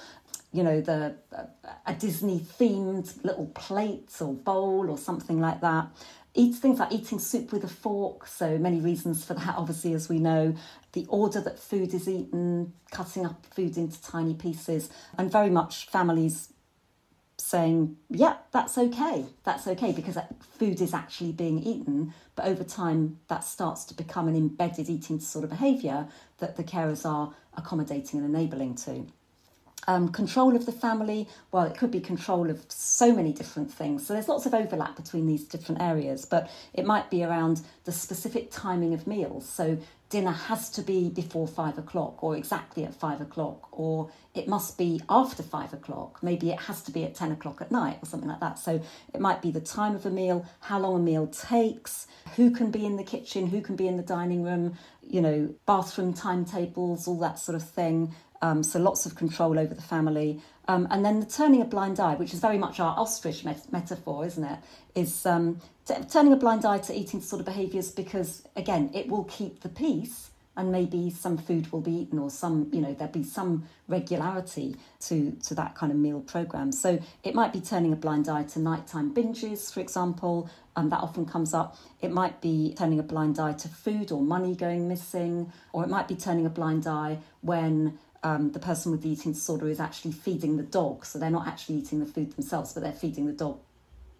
you 0.53 0.63
know, 0.63 0.81
the 0.81 1.15
a 1.87 1.95
Disney 1.95 2.41
themed 2.41 3.23
little 3.25 3.47
plate 3.49 4.11
or 4.21 4.33
bowl 4.33 4.91
or 4.91 4.97
something 4.97 5.41
like 5.41 5.61
that. 5.61 5.89
Eat 6.35 6.55
things 6.55 6.79
like 6.79 6.93
eating 6.93 7.19
soup 7.19 7.53
with 7.53 7.65
a 7.65 7.69
fork, 7.69 8.27
so 8.27 8.59
many 8.59 8.81
reasons 8.81 9.25
for 9.25 9.35
that, 9.35 9.55
obviously, 9.57 9.93
as 9.95 10.09
we 10.09 10.19
know. 10.19 10.55
The 10.99 11.07
order 11.11 11.41
that 11.43 11.61
food 11.61 11.95
is 11.95 12.09
eaten, 12.09 12.73
cutting 12.91 13.25
up 13.25 13.47
food 13.47 13.77
into 13.77 14.03
tiny 14.03 14.35
pieces, 14.35 14.91
and 15.17 15.31
very 15.31 15.49
much 15.49 15.87
families 15.87 16.53
saying, 17.37 17.97
yeah, 18.11 18.39
that's 18.51 18.77
okay, 18.77 19.27
that's 19.45 19.69
okay, 19.69 19.93
because 19.93 20.19
food 20.59 20.81
is 20.81 20.93
actually 20.93 21.31
being 21.31 21.61
eaten. 21.61 22.13
But 22.35 22.47
over 22.47 22.65
time, 22.65 23.21
that 23.29 23.45
starts 23.45 23.85
to 23.85 23.95
become 23.95 24.27
an 24.27 24.35
embedded 24.35 24.91
eating 24.91 25.21
sort 25.21 25.45
of 25.45 25.51
behaviour 25.51 26.09
that 26.39 26.57
the 26.57 26.65
carers 26.65 27.09
are 27.09 27.33
accommodating 27.57 28.19
and 28.19 28.35
enabling 28.35 28.75
to. 28.75 29.07
Um, 29.89 30.11
control 30.11 30.55
of 30.55 30.67
the 30.67 30.73
family, 30.73 31.27
well, 31.51 31.65
it 31.65 31.77
could 31.79 31.91
be 31.91 31.99
control 31.99 32.51
of 32.51 32.63
so 32.69 33.11
many 33.15 33.33
different 33.33 33.73
things. 33.73 34.07
So 34.07 34.13
there's 34.13 34.29
lots 34.29 34.45
of 34.45 34.53
overlap 34.53 34.97
between 34.97 35.27
these 35.27 35.45
different 35.45 35.81
areas, 35.81 36.27
but 36.27 36.51
it 36.75 36.85
might 36.85 37.11
be 37.11 37.25
around 37.25 37.63
the 37.85 37.93
specific 37.93 38.51
timing 38.51 38.93
of 38.93 39.07
meals. 39.07 39.49
So 39.49 39.79
dinner 40.11 40.33
has 40.33 40.71
to 40.71 40.83
be 40.83 41.11
before 41.11 41.47
five 41.47 41.77
o'clock 41.79 42.23
or 42.23 42.37
exactly 42.37 42.85
at 42.85 42.95
five 42.95 43.21
o'clock, 43.21 43.69
or 43.73 44.11
it 44.35 44.49
must 44.49 44.79
be 44.79 45.01
after 45.09 45.43
five 45.43 45.73
o'clock. 45.73 46.23
Maybe 46.23 46.51
it 46.51 46.61
has 46.61 46.83
to 46.83 46.91
be 46.91 47.05
at 47.05 47.15
10 47.15 47.33
o'clock 47.33 47.61
at 47.61 47.71
night 47.71 47.99
or 48.03 48.07
something 48.07 48.29
like 48.29 48.41
that. 48.41 48.59
So 48.59 48.81
it 49.13 49.21
might 49.21 49.43
be 49.43 49.51
the 49.51 49.61
time 49.61 49.95
of 49.95 50.07
a 50.07 50.11
meal, 50.11 50.47
how 50.61 50.79
long 50.79 50.97
a 50.97 51.03
meal 51.03 51.27
takes, 51.27 52.07
who 52.37 52.51
can 52.51 52.71
be 52.71 52.87
in 52.87 52.97
the 52.97 53.05
kitchen, 53.05 53.47
who 53.47 53.61
can 53.61 53.77
be 53.77 53.89
in 53.89 53.97
the 53.97 54.03
dining 54.03 54.43
room, 54.43 54.79
you 55.03 55.21
know, 55.21 55.55
bathroom 55.67 56.15
timetables, 56.15 57.09
all 57.09 57.19
that 57.21 57.39
sort 57.39 57.57
of 57.57 57.69
thing. 57.69 58.15
Um, 58.41 58.63
so 58.63 58.79
lots 58.79 59.07
of 59.07 59.15
control 59.15 59.59
over 59.59 59.75
the 59.75 59.83
family. 59.83 60.41
Um, 60.69 60.87
and 60.91 61.05
then 61.05 61.21
the 61.21 61.27
turning 61.27 61.63
a 61.63 61.65
blind 61.65 61.99
eye, 61.99 62.15
which 62.15 62.35
is 62.35 62.41
very 62.41 62.59
much 62.59 62.79
our 62.79 62.99
ostrich 62.99 63.45
met- 63.45 63.73
metaphor, 63.73 64.27
isn't 64.27 64.45
it? 64.45 64.59
Is 64.95 65.25
um, 65.27 65.61
t- 65.87 65.95
turning 66.11 66.33
a 66.33 66.37
blind 66.37 66.65
eye 66.65 66.79
to 66.79 66.95
eating 66.95 67.21
sort 67.21 67.41
of 67.41 67.47
behaviours 67.47 67.91
because, 67.91 68.43
again, 68.55 68.91
it 68.95 69.09
will 69.09 69.25
keep 69.25 69.61
the 69.61 69.69
peace 69.69 70.31
and 70.59 70.73
maybe 70.73 71.09
some 71.09 71.39
food 71.39 71.73
will 71.73 71.81
be 71.81 71.93
eaten 71.93 72.19
or 72.19 72.29
some, 72.31 72.69
you 72.73 72.81
know, 72.81 72.93
there'll 72.93 73.13
be 73.13 73.23
some 73.23 73.65
regularity 73.87 74.75
to, 74.99 75.31
to 75.47 75.55
that 75.55 75.77
kind 75.77 75.93
of 75.93 75.97
meal 75.97 76.21
programme. 76.21 76.73
So 76.73 76.99
it 77.23 77.33
might 77.33 77.53
be 77.53 77.61
turning 77.61 77.93
a 77.93 77.97
blind 77.97 78.29
eye 78.29 78.43
to 78.43 78.59
nighttime 78.59 79.15
binges, 79.15 79.73
for 79.73 79.79
example, 79.79 80.51
and 80.77 80.91
that 80.91 81.01
often 81.01 81.27
comes 81.27 81.55
up. 81.55 81.77
It 82.01 82.11
might 82.11 82.41
be 82.41 82.75
turning 82.77 82.99
a 82.99 83.05
blind 83.05 83.39
eye 83.39 83.53
to 83.53 83.69
food 83.69 84.11
or 84.11 84.21
money 84.21 84.57
going 84.57 84.89
missing, 84.89 85.53
or 85.73 85.85
it 85.85 85.89
might 85.89 86.09
be 86.09 86.17
turning 86.17 86.45
a 86.45 86.51
blind 86.51 86.89
eye 86.89 87.19
when 87.41 87.97
um, 88.23 88.53
the 88.53 88.59
person 88.59 88.93
with 88.93 89.03
the 89.03 89.11
eating 89.11 89.33
disorder 89.33 89.69
is 89.69 89.81
actually 89.81 90.13
feeding 90.13 90.57
the 90.57 90.63
dog. 90.63 91.05
So 91.05 91.19
they're 91.19 91.31
not 91.31 91.47
actually 91.47 91.77
eating 91.77 92.01
the 92.01 92.07
food 92.07 92.33
themselves, 92.35 92.73
but 92.73 92.83
they're 92.83 92.93
feeding 92.93 93.27
the 93.27 93.33
dog. 93.33 93.59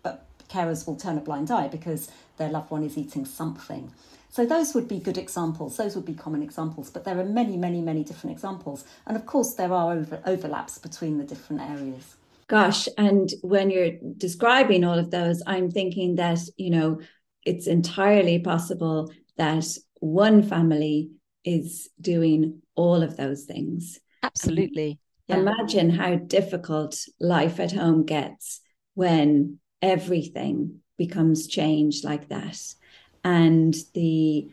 But 0.03 0.25
carers 0.49 0.87
will 0.87 0.97
turn 0.97 1.19
a 1.19 1.21
blind 1.21 1.51
eye 1.51 1.69
because 1.69 2.11
their 2.37 2.49
loved 2.49 2.71
one 2.71 2.83
is 2.85 2.97
eating 2.97 3.25
something. 3.25 3.93
So 4.31 4.45
those 4.45 4.75
would 4.75 4.89
be 4.89 4.99
good 4.99 5.19
examples. 5.19 5.77
Those 5.77 5.97
would 5.97 6.05
be 6.05 6.15
common 6.15 6.43
examples. 6.43 6.91
But 6.91 7.05
there 7.05 7.19
are 7.19 7.25
many, 7.25 7.57
many, 7.57 7.81
many 7.81 8.05
different 8.05 8.37
examples. 8.37 8.85
And 9.07 9.17
of 9.17 9.27
course, 9.27 9.55
there 9.55 9.73
are 9.73 9.93
over- 9.95 10.23
overlaps 10.27 10.79
between 10.79 11.19
the 11.19 11.25
different 11.25 11.63
areas. 11.63 12.17
Gosh, 12.47 12.89
and 12.97 13.31
when 13.43 13.71
you're 13.71 13.93
describing 14.17 14.85
all 14.85 14.99
of 14.99 15.11
those, 15.11 15.43
I'm 15.47 15.71
thinking 15.71 16.17
that, 16.17 16.39
you 16.57 16.71
know, 16.71 17.01
it's 17.45 17.67
entirely 17.67 18.39
possible 18.39 19.13
that 19.37 19.65
one 20.01 20.43
family 20.43 21.11
is 21.49 21.89
doing 22.01 22.61
all 22.75 23.03
of 23.03 23.17
those 23.17 23.45
things. 23.45 23.99
Absolutely. 24.23 24.99
Yeah. 25.27 25.39
Imagine 25.39 25.91
how 25.91 26.17
difficult 26.17 27.07
life 27.21 27.59
at 27.59 27.73
home 27.73 28.05
gets 28.05 28.61
when 28.95 29.59
everything 29.81 30.81
becomes 30.97 31.47
changed 31.47 32.05
like 32.05 32.29
that. 32.29 32.59
And 33.25 33.75
the 33.95 34.51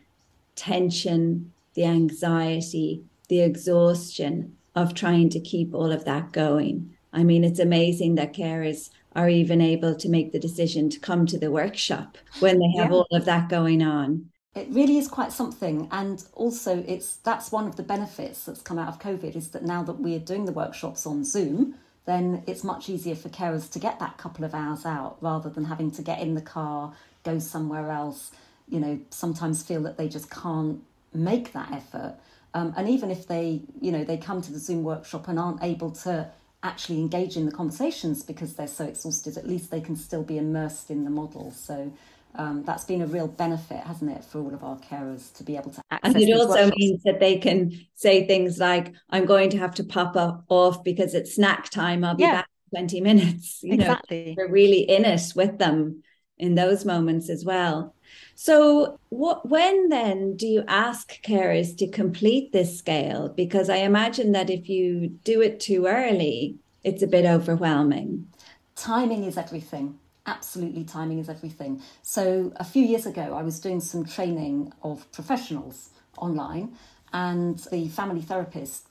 tension, 0.54 1.52
the 1.74 1.84
anxiety, 1.84 3.04
the 3.28 3.40
exhaustion 3.40 4.56
of 4.74 4.94
trying 4.94 5.28
to 5.30 5.40
keep 5.40 5.74
all 5.74 5.92
of 5.92 6.04
that 6.04 6.32
going. 6.32 6.94
I 7.12 7.24
mean, 7.24 7.44
it's 7.44 7.60
amazing 7.60 8.14
that 8.16 8.34
carers 8.34 8.90
are 9.14 9.28
even 9.28 9.60
able 9.60 9.94
to 9.96 10.08
make 10.08 10.32
the 10.32 10.38
decision 10.38 10.88
to 10.90 11.00
come 11.00 11.26
to 11.26 11.38
the 11.38 11.50
workshop 11.50 12.18
when 12.40 12.58
they 12.58 12.78
have 12.78 12.90
yeah. 12.90 12.96
all 12.96 13.06
of 13.12 13.24
that 13.24 13.48
going 13.48 13.82
on 13.82 14.26
it 14.56 14.68
really 14.70 14.98
is 14.98 15.06
quite 15.06 15.32
something. 15.32 15.88
And 15.92 16.24
also 16.34 16.82
it's 16.86 17.16
that's 17.16 17.52
one 17.52 17.66
of 17.66 17.76
the 17.76 17.82
benefits 17.82 18.44
that's 18.44 18.62
come 18.62 18.78
out 18.78 18.88
of 18.88 18.98
covid 18.98 19.36
is 19.36 19.50
that 19.50 19.64
now 19.64 19.82
that 19.82 20.00
we're 20.00 20.18
doing 20.18 20.44
the 20.46 20.52
workshops 20.52 21.06
on 21.06 21.24
zoom 21.24 21.74
then 22.06 22.42
it's 22.46 22.62
much 22.62 22.88
easier 22.88 23.16
for 23.16 23.28
carers 23.28 23.68
to 23.72 23.80
get 23.80 23.98
that 23.98 24.16
couple 24.16 24.44
of 24.44 24.54
hours 24.54 24.86
out 24.86 25.16
rather 25.20 25.50
than 25.50 25.64
having 25.64 25.90
to 25.90 26.02
get 26.02 26.20
in 26.20 26.34
the 26.34 26.40
car 26.40 26.92
go 27.24 27.38
somewhere 27.38 27.90
else 27.90 28.30
you 28.68 28.80
know 28.80 28.98
sometimes 29.10 29.62
feel 29.62 29.82
that 29.82 29.96
they 29.96 30.08
just 30.08 30.30
can't 30.30 30.80
make 31.14 31.52
that 31.52 31.72
effort. 31.72 32.16
Um, 32.54 32.72
and 32.76 32.88
even 32.88 33.10
if 33.10 33.26
they 33.26 33.62
you 33.80 33.92
know 33.92 34.04
they 34.04 34.16
come 34.16 34.42
to 34.42 34.52
the 34.52 34.58
zoom 34.58 34.82
workshop 34.82 35.28
and 35.28 35.38
aren't 35.38 35.62
able 35.62 35.90
to 35.90 36.28
actually 36.62 36.98
engage 36.98 37.36
in 37.36 37.46
the 37.46 37.52
conversations 37.52 38.22
because 38.22 38.54
they're 38.54 38.66
so 38.66 38.86
exhausted 38.86 39.36
at 39.36 39.46
least 39.46 39.70
they 39.70 39.80
can 39.80 39.94
still 39.94 40.22
be 40.22 40.38
immersed 40.38 40.90
in 40.90 41.04
the 41.04 41.10
model. 41.10 41.50
So 41.52 41.92
um, 42.36 42.62
that's 42.64 42.84
been 42.84 43.02
a 43.02 43.06
real 43.06 43.28
benefit, 43.28 43.78
hasn't 43.78 44.10
it, 44.10 44.24
for 44.24 44.40
all 44.40 44.54
of 44.54 44.62
our 44.62 44.78
carers 44.78 45.32
to 45.34 45.44
be 45.44 45.56
able 45.56 45.70
to 45.70 45.82
access. 45.90 46.14
And 46.14 46.22
it 46.22 46.32
also 46.32 46.48
workshops. 46.48 46.76
means 46.76 47.02
that 47.04 47.20
they 47.20 47.38
can 47.38 47.72
say 47.94 48.26
things 48.26 48.58
like, 48.58 48.92
"I'm 49.10 49.24
going 49.24 49.50
to 49.50 49.58
have 49.58 49.74
to 49.76 49.84
pop 49.84 50.16
up 50.16 50.44
off 50.48 50.84
because 50.84 51.14
it's 51.14 51.34
snack 51.34 51.70
time. 51.70 52.04
I'll 52.04 52.14
be 52.14 52.24
yeah. 52.24 52.42
back 52.42 52.48
in 52.72 52.78
20 52.80 53.00
minutes." 53.00 53.60
You 53.62 53.74
exactly. 53.74 54.26
Know, 54.26 54.44
we're 54.44 54.52
really 54.52 54.80
in 54.80 55.04
it 55.04 55.32
with 55.34 55.58
them 55.58 56.02
in 56.38 56.54
those 56.54 56.84
moments 56.84 57.30
as 57.30 57.44
well. 57.44 57.94
So, 58.34 59.00
what 59.08 59.48
when 59.48 59.88
then 59.88 60.36
do 60.36 60.46
you 60.46 60.62
ask 60.68 61.22
carers 61.22 61.76
to 61.78 61.88
complete 61.88 62.52
this 62.52 62.78
scale? 62.78 63.28
Because 63.28 63.70
I 63.70 63.76
imagine 63.76 64.32
that 64.32 64.50
if 64.50 64.68
you 64.68 65.08
do 65.24 65.40
it 65.40 65.58
too 65.58 65.86
early, 65.86 66.56
it's 66.84 67.02
a 67.02 67.06
bit 67.06 67.24
overwhelming. 67.24 68.28
Timing 68.74 69.24
is 69.24 69.38
everything 69.38 69.98
absolutely 70.26 70.84
timing 70.84 71.18
is 71.18 71.28
everything. 71.28 71.82
So 72.02 72.52
a 72.56 72.64
few 72.64 72.84
years 72.84 73.06
ago, 73.06 73.34
I 73.34 73.42
was 73.42 73.60
doing 73.60 73.80
some 73.80 74.04
training 74.04 74.72
of 74.82 75.10
professionals 75.12 75.90
online, 76.18 76.76
and 77.12 77.58
the 77.70 77.88
family 77.88 78.20
therapist 78.20 78.88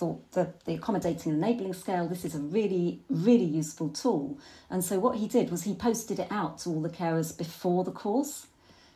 thought 0.00 0.32
that 0.32 0.64
the 0.64 0.74
accommodating 0.74 1.32
and 1.32 1.44
enabling 1.44 1.74
scale 1.74 2.08
this 2.08 2.24
is 2.24 2.34
a 2.34 2.38
really 2.38 3.00
really 3.10 3.44
useful 3.44 3.90
tool 3.90 4.38
and 4.70 4.82
so 4.82 4.98
what 4.98 5.18
he 5.18 5.28
did 5.28 5.50
was 5.50 5.64
he 5.64 5.74
posted 5.74 6.18
it 6.18 6.26
out 6.30 6.56
to 6.56 6.70
all 6.70 6.80
the 6.80 6.88
carers 6.88 7.36
before 7.36 7.84
the 7.84 7.90
course 7.90 8.46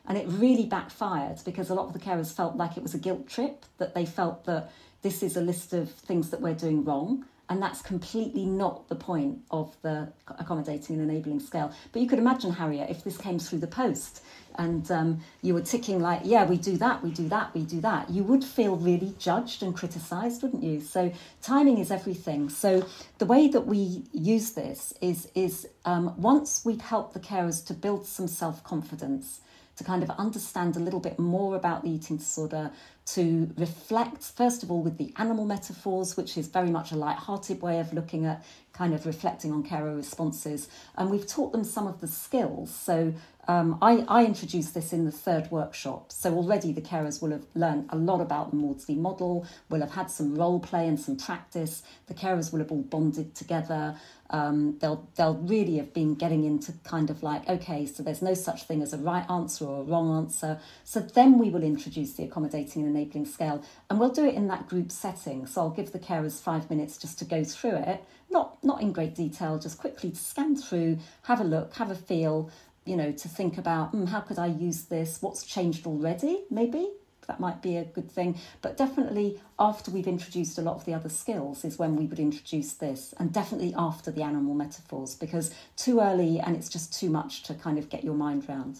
and 0.07 0.17
it 0.17 0.25
really 0.27 0.65
backfired 0.65 1.37
because 1.45 1.69
a 1.69 1.75
lot 1.75 1.85
of 1.85 1.93
the 1.93 1.99
carers 1.99 2.33
felt 2.33 2.55
like 2.55 2.75
it 2.75 2.81
was 2.81 2.95
a 2.95 2.97
guilt 2.97 3.27
trip 3.27 3.65
that 3.77 3.93
they 3.93 4.03
felt 4.03 4.45
that 4.45 4.71
this 5.03 5.21
is 5.21 5.37
a 5.37 5.41
list 5.41 5.73
of 5.73 5.91
things 5.91 6.31
that 6.31 6.41
we're 6.41 6.55
doing 6.55 6.83
wrong 6.83 7.23
and 7.49 7.61
that's 7.61 7.81
completely 7.81 8.45
not 8.45 8.87
the 8.89 8.95
point 8.95 9.39
of 9.51 9.75
the 9.81 10.11
accommodating 10.27 10.99
and 10.99 11.09
enabling 11.09 11.39
scale. 11.39 11.71
But 11.91 12.01
you 12.01 12.07
could 12.07 12.19
imagine, 12.19 12.51
Harriet, 12.51 12.89
if 12.89 13.03
this 13.03 13.17
came 13.17 13.39
through 13.39 13.59
the 13.59 13.67
post 13.67 14.23
and 14.57 14.89
um, 14.89 15.19
you 15.41 15.53
were 15.53 15.61
ticking 15.61 15.99
like, 16.01 16.21
yeah, 16.23 16.45
we 16.45 16.57
do 16.57 16.77
that, 16.77 17.03
we 17.03 17.11
do 17.11 17.27
that, 17.29 17.53
we 17.53 17.61
do 17.61 17.81
that, 17.81 18.09
you 18.09 18.23
would 18.23 18.43
feel 18.43 18.75
really 18.77 19.13
judged 19.19 19.61
and 19.61 19.75
criticised, 19.75 20.41
wouldn't 20.41 20.63
you? 20.63 20.81
So 20.81 21.11
timing 21.41 21.77
is 21.77 21.91
everything. 21.91 22.49
So 22.49 22.87
the 23.17 23.25
way 23.25 23.47
that 23.49 23.61
we 23.61 24.03
use 24.11 24.51
this 24.51 24.93
is 25.01 25.29
is 25.35 25.67
um, 25.83 26.13
once 26.17 26.63
we've 26.65 26.81
helped 26.81 27.13
the 27.13 27.19
carers 27.19 27.65
to 27.67 27.73
build 27.73 28.05
some 28.05 28.27
self 28.27 28.63
confidence 28.63 29.41
to 29.77 29.83
kind 29.83 30.03
of 30.03 30.09
understand 30.11 30.75
a 30.77 30.79
little 30.79 30.99
bit 30.99 31.19
more 31.19 31.55
about 31.55 31.83
the 31.83 31.89
eating 31.89 32.17
disorder, 32.17 32.71
to 33.05 33.49
reflect, 33.57 34.23
first 34.23 34.63
of 34.63 34.71
all, 34.71 34.81
with 34.81 34.97
the 34.97 35.13
animal 35.17 35.45
metaphors, 35.45 36.17
which 36.17 36.37
is 36.37 36.47
very 36.47 36.69
much 36.69 36.91
a 36.91 36.95
light-hearted 36.95 37.61
way 37.61 37.79
of 37.79 37.93
looking 37.93 38.25
at 38.25 38.43
kind 38.75 38.93
of 38.93 39.05
reflecting 39.05 39.51
on 39.51 39.63
carer 39.63 39.95
responses. 39.95 40.67
And 40.97 41.09
we've 41.09 41.25
taught 41.25 41.53
them 41.53 41.63
some 41.63 41.87
of 41.87 42.01
the 42.01 42.07
skills. 42.07 42.73
So 42.75 43.13
um, 43.47 43.77
I, 43.81 44.03
I, 44.07 44.25
introduced 44.25 44.73
this 44.73 44.91
in 44.91 45.05
the 45.05 45.11
third 45.11 45.51
workshop. 45.51 46.11
So 46.11 46.33
already 46.33 46.71
the 46.71 46.81
carers 46.81 47.21
will 47.21 47.29
have 47.29 47.45
learned 47.53 47.87
a 47.89 47.95
lot 47.95 48.19
about 48.19 48.49
the 48.49 48.57
Maudsley 48.57 48.95
model, 48.95 49.45
will 49.69 49.81
have 49.81 49.91
had 49.91 50.09
some 50.09 50.35
role 50.35 50.59
play 50.59 50.87
and 50.87 50.99
some 50.99 51.15
practice. 51.15 51.83
The 52.07 52.15
carers 52.15 52.51
will 52.51 52.59
have 52.59 52.71
all 52.71 52.81
bonded 52.81 53.35
together. 53.35 53.97
Um, 54.31 54.79
they'll 54.79 55.07
they'll 55.15 55.35
really 55.35 55.77
have 55.77 55.93
been 55.93 56.15
getting 56.15 56.45
into 56.45 56.73
kind 56.83 57.11
of 57.11 57.21
like 57.21 57.47
okay, 57.47 57.85
so 57.85 58.01
there's 58.01 58.23
no 58.23 58.33
such 58.33 58.63
thing 58.63 58.81
as 58.81 58.91
a 58.91 58.97
right 58.97 59.29
answer 59.29 59.65
or 59.65 59.81
a 59.81 59.83
wrong 59.83 60.17
answer. 60.17 60.59
So 60.83 60.99
then 60.99 61.37
we 61.37 61.51
will 61.51 61.61
introduce 61.61 62.13
the 62.13 62.23
accommodating 62.23 62.81
and 62.83 62.95
enabling 62.95 63.27
scale, 63.27 63.63
and 63.89 63.99
we'll 63.99 64.09
do 64.09 64.25
it 64.25 64.33
in 64.33 64.47
that 64.47 64.67
group 64.67 64.91
setting. 64.91 65.45
So 65.45 65.61
I'll 65.61 65.69
give 65.69 65.91
the 65.91 65.99
carers 65.99 66.41
five 66.41 66.71
minutes 66.71 66.97
just 66.97 67.19
to 67.19 67.25
go 67.25 67.43
through 67.43 67.75
it, 67.75 68.03
not 68.35 68.63
not 68.63 68.81
in 68.81 68.91
great 68.91 69.15
detail, 69.15 69.57
just 69.57 69.77
quickly 69.77 70.11
to 70.11 70.17
scan 70.31 70.55
through, 70.55 70.99
have 71.23 71.39
a 71.39 71.43
look, 71.43 71.73
have 71.75 71.89
a 71.89 71.95
feel, 71.95 72.51
you 72.85 72.97
know, 72.97 73.11
to 73.11 73.27
think 73.29 73.57
about 73.57 73.95
mm, 73.95 74.07
how 74.07 74.19
could 74.19 74.37
I 74.37 74.47
use 74.47 74.83
this? 74.95 75.21
What's 75.21 75.43
changed 75.55 75.87
already? 75.87 76.43
Maybe 76.49 76.83
that 77.27 77.39
might 77.39 77.61
be 77.61 77.77
a 77.77 77.85
good 77.85 78.11
thing. 78.11 78.37
But 78.61 78.77
definitely 78.77 79.39
after 79.57 79.89
we've 79.89 80.07
introduced 80.07 80.59
a 80.59 80.61
lot 80.61 80.75
of 80.75 80.85
the 80.85 80.93
other 80.93 81.09
skills 81.09 81.65
is 81.65 81.79
when 81.79 81.95
we 81.95 82.05
would 82.05 82.19
introduce 82.19 82.73
this, 82.73 83.13
and 83.19 83.31
definitely 83.31 83.73
after 83.77 84.11
the 84.11 84.23
animal 84.23 84.53
metaphors, 84.53 85.15
because 85.15 85.53
too 85.77 85.99
early 86.01 86.39
and 86.39 86.55
it's 86.55 86.69
just 86.69 86.99
too 86.99 87.09
much 87.09 87.43
to 87.43 87.53
kind 87.53 87.77
of 87.79 87.89
get 87.89 88.03
your 88.03 88.15
mind 88.15 88.47
round. 88.49 88.79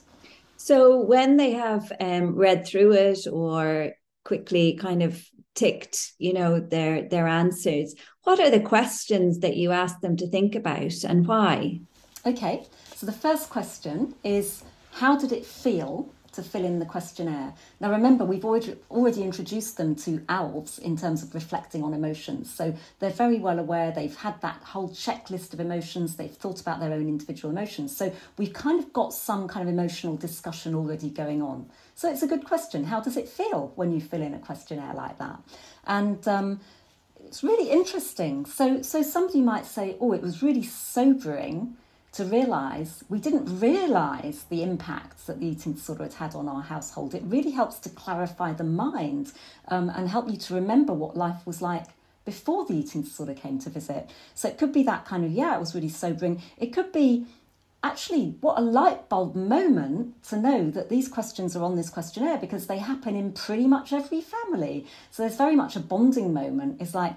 So 0.57 1.00
when 1.00 1.38
they 1.38 1.51
have 1.51 1.91
um, 2.00 2.35
read 2.35 2.67
through 2.67 2.93
it 2.93 3.21
or 3.31 3.93
quickly 4.24 4.75
kind 4.75 5.01
of 5.03 5.24
ticked, 5.55 6.13
you 6.19 6.33
know, 6.33 6.59
their 6.59 7.07
their 7.07 7.27
answers, 7.27 7.95
what 8.24 8.39
are 8.39 8.51
the 8.51 8.59
questions 8.59 9.39
that 9.39 9.57
you 9.57 9.71
ask 9.71 10.00
them 10.01 10.15
to 10.17 10.27
think 10.27 10.55
about 10.55 11.03
and 11.03 11.27
why? 11.27 11.79
Okay. 12.25 12.65
So 12.95 13.05
the 13.05 13.12
first 13.12 13.50
question 13.50 14.15
is 14.24 14.63
how 14.91 15.17
did 15.17 15.31
it 15.31 15.45
feel 15.45 16.09
to 16.35 16.43
fill 16.43 16.63
in 16.63 16.79
the 16.79 16.85
questionnaire? 16.85 17.53
Now 17.79 17.91
remember, 17.91 18.25
we've 18.25 18.45
already, 18.45 18.75
already 18.89 19.23
introduced 19.23 19.77
them 19.77 19.95
to 19.97 20.19
ALVs 20.29 20.79
in 20.79 20.97
terms 20.97 21.23
of 21.23 21.33
reflecting 21.33 21.83
on 21.83 21.93
emotions. 21.93 22.53
So 22.53 22.75
they're 22.99 23.09
very 23.09 23.39
well 23.39 23.59
aware, 23.59 23.91
they've 23.91 24.15
had 24.15 24.41
that 24.41 24.61
whole 24.63 24.89
checklist 24.89 25.53
of 25.53 25.59
emotions, 25.59 26.15
they've 26.15 26.31
thought 26.31 26.61
about 26.61 26.79
their 26.79 26.93
own 26.93 27.07
individual 27.07 27.51
emotions. 27.51 27.95
So 27.95 28.13
we've 28.37 28.53
kind 28.53 28.79
of 28.79 28.93
got 28.93 29.13
some 29.13 29.47
kind 29.47 29.67
of 29.67 29.73
emotional 29.73 30.15
discussion 30.17 30.75
already 30.75 31.09
going 31.09 31.41
on. 31.41 31.69
So 31.95 32.11
it's 32.11 32.23
a 32.23 32.27
good 32.27 32.45
question. 32.45 32.83
How 32.83 32.99
does 32.99 33.17
it 33.17 33.27
feel 33.27 33.71
when 33.75 33.91
you 33.91 34.01
fill 34.01 34.21
in 34.21 34.33
a 34.33 34.39
questionnaire 34.39 34.93
like 34.93 35.17
that? 35.19 35.39
And 35.87 36.27
um, 36.27 36.59
it's 37.25 37.43
really 37.43 37.69
interesting. 37.69 38.45
So, 38.45 38.81
so 38.81 39.01
somebody 39.01 39.41
might 39.41 39.65
say, 39.65 39.95
oh, 39.99 40.13
it 40.13 40.21
was 40.21 40.43
really 40.43 40.63
sobering 40.63 41.77
to 42.15 42.24
realise 42.24 43.03
we 43.10 43.19
didn't 43.19 43.60
realise 43.60 44.43
the 44.43 44.63
impacts 44.63 45.25
that 45.25 45.39
the 45.39 45.48
eating 45.48 45.74
disorder 45.74 46.03
had 46.03 46.13
had 46.13 46.36
on 46.36 46.48
our 46.48 46.62
household. 46.62 47.13
It 47.13 47.24
really 47.25 47.51
helps 47.51 47.77
to 47.79 47.89
clarify 47.89 48.53
the 48.53 48.63
mind 48.63 49.34
um, 49.67 49.89
and 49.89 50.10
help 50.10 50.29
you 50.29 50.38
to 50.38 50.53
remember 50.53 50.93
what 50.93 51.17
life 51.17 51.45
was 51.45 51.62
like 51.62 51.88
before 52.24 52.65
the 52.65 52.74
eating 52.74 53.01
disorder 53.01 53.34
came 53.34 53.60
to 53.60 53.69
visit. 53.69 54.10
So 54.34 54.48
it 54.48 54.57
could 54.57 54.72
be 54.72 54.84
that 54.84 55.05
kind 55.05 55.25
of, 55.25 55.31
yeah, 55.31 55.55
it 55.55 55.60
was 55.60 55.75
really 55.75 55.89
sobering. 55.89 56.41
It 56.57 56.67
could 56.67 56.91
be 56.93 57.25
actually 57.84 58.36
what 58.41 58.57
a 58.57 58.62
light 58.62 59.10
bulb 59.10 59.36
moment 59.36 60.24
to 60.24 60.38
know 60.38 60.72
that 60.72 60.89
these 60.89 61.07
questions 61.07 61.55
are 61.55 61.63
on 61.63 61.75
this 61.75 61.89
questionnaire 61.89 62.38
because 62.38 62.65
they 62.65 62.79
happen 62.79 63.15
in 63.15 63.31
pretty 63.31 63.67
much 63.67 63.93
every 63.93 64.22
family. 64.22 64.88
So 65.12 65.22
there's 65.22 65.38
very 65.38 65.55
much 65.55 65.75
a 65.75 65.81
bonding 65.81 66.34
moment. 66.34 66.81
It's 66.81 66.95
like, 66.95 67.15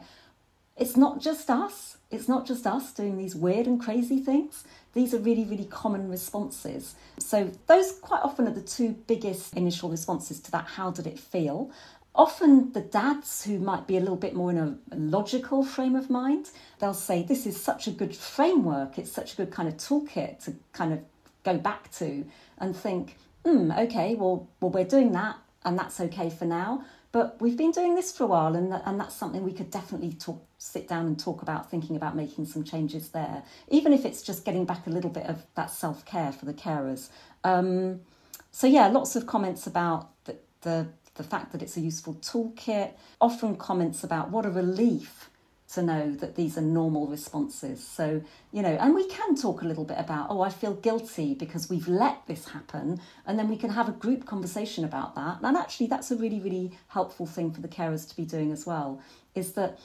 it's 0.76 0.97
not 0.97 1.21
just 1.21 1.49
us. 1.49 1.97
It's 2.11 2.28
not 2.28 2.47
just 2.47 2.67
us 2.67 2.93
doing 2.93 3.17
these 3.17 3.35
weird 3.35 3.67
and 3.67 3.81
crazy 3.81 4.21
things. 4.21 4.64
These 4.99 5.14
are 5.14 5.19
really, 5.19 5.45
really 5.45 5.67
common 5.67 6.09
responses. 6.09 6.97
So, 7.21 7.52
those 7.69 7.93
quite 7.93 8.21
often 8.25 8.49
are 8.49 8.52
the 8.52 8.61
two 8.61 8.97
biggest 9.07 9.55
initial 9.55 9.88
responses 9.88 10.40
to 10.40 10.50
that. 10.50 10.64
How 10.67 10.90
did 10.90 11.07
it 11.07 11.21
feel? 11.21 11.71
Often, 12.17 12.73
the 12.73 12.81
dads 12.81 13.45
who 13.45 13.61
might 13.61 13.87
be 13.87 13.97
a 13.97 14.00
little 14.00 14.17
bit 14.17 14.35
more 14.35 14.50
in 14.50 14.59
a 14.59 14.76
logical 14.97 15.62
frame 15.62 15.95
of 15.95 16.11
mind, 16.11 16.50
they'll 16.81 16.95
say, 16.95 17.23
This 17.23 17.47
is 17.47 17.57
such 17.57 17.87
a 17.87 17.93
good 17.93 18.12
framework, 18.12 18.99
it's 18.99 19.12
such 19.12 19.35
a 19.35 19.37
good 19.37 19.52
kind 19.52 19.69
of 19.69 19.76
toolkit 19.76 20.43
to 20.47 20.57
kind 20.73 20.93
of 20.93 20.99
go 21.45 21.57
back 21.57 21.93
to 21.93 22.25
and 22.59 22.76
think, 22.76 23.19
hmm, 23.45 23.71
okay, 23.71 24.16
well, 24.16 24.49
well, 24.61 24.72
we're 24.72 24.85
doing 24.85 25.12
that 25.12 25.37
and 25.64 25.79
that's 25.79 26.01
okay 26.01 26.29
for 26.29 26.44
now. 26.44 26.85
But 27.11 27.40
we've 27.40 27.57
been 27.57 27.71
doing 27.71 27.94
this 27.94 28.12
for 28.12 28.25
a 28.25 28.27
while, 28.27 28.55
and, 28.55 28.73
and 28.85 29.01
that's 29.01 29.14
something 29.14 29.42
we 29.42 29.53
could 29.53 29.71
definitely 29.71 30.12
talk, 30.12 30.44
sit 30.59 30.87
down 30.88 31.07
and 31.07 31.18
talk 31.18 31.40
about, 31.40 31.71
thinking 31.71 31.97
about 31.97 32.14
making 32.14 32.44
some 32.44 32.64
changes 32.64 33.09
there, 33.09 33.42
even 33.68 33.92
if 33.92 34.05
it's 34.05 34.21
just 34.21 34.44
getting 34.44 34.66
back 34.66 34.87
a 34.87 34.90
little 34.90 35.11
bit 35.11 35.27
of 35.27 35.42
that 35.55 35.71
self 35.71 36.05
care 36.05 36.33
for 36.33 36.44
the 36.44 36.53
carers. 36.53 37.09
Um, 37.44 38.01
so, 38.51 38.66
yeah, 38.66 38.88
lots 38.88 39.16
of 39.16 39.27
comments 39.27 39.66
about 39.66 40.11
the, 40.25 40.37
the, 40.62 40.88
the 41.14 41.23
fact 41.23 41.53
that 41.53 41.62
it's 41.62 41.77
a 41.79 41.81
useful 41.81 42.14
toolkit, 42.16 42.92
often 43.21 43.57
comments 43.57 44.05
about 44.05 44.31
what 44.31 44.44
a 44.44 44.51
relief 44.51 45.31
to 45.74 45.83
know 45.83 46.12
that 46.14 46.35
these 46.35 46.57
are 46.57 46.62
normal 46.62 47.07
responses. 47.07 47.87
So, 47.87 48.22
you 48.52 48.62
know, 48.62 48.76
and 48.81 48.94
we 48.94 49.07
can 49.07 49.37
talk 49.37 49.62
a 49.62 49.66
little 49.66 49.85
bit 49.85 49.98
about, 49.98 50.28
oh, 50.31 50.40
I 50.40 50.48
feel 50.48 50.74
guilty 50.74 51.35
because 51.35 51.68
we've 51.68 51.88
let 51.88 52.26
this 52.26 52.48
happen. 52.48 53.00
And 53.26 53.38
then 53.38 53.48
we 53.48 53.57
can 53.57 53.70
have 53.70 53.88
a 53.88 53.92
group 53.92 54.24
conversation 54.24 54.85
about 54.85 55.14
that. 55.16 55.40
And 55.42 55.57
actually, 55.57 55.88
that's 55.88 56.11
a 56.11 56.16
really, 56.16 56.40
really 56.40 56.72
helpful 56.88 57.26
thing 57.26 57.52
for 57.52 57.61
the 57.61 57.68
carers 57.68 58.09
to 58.09 58.16
be 58.16 58.24
doing 58.24 58.50
as 58.50 58.64
well 58.64 59.00
is 59.35 59.52
that, 59.52 59.78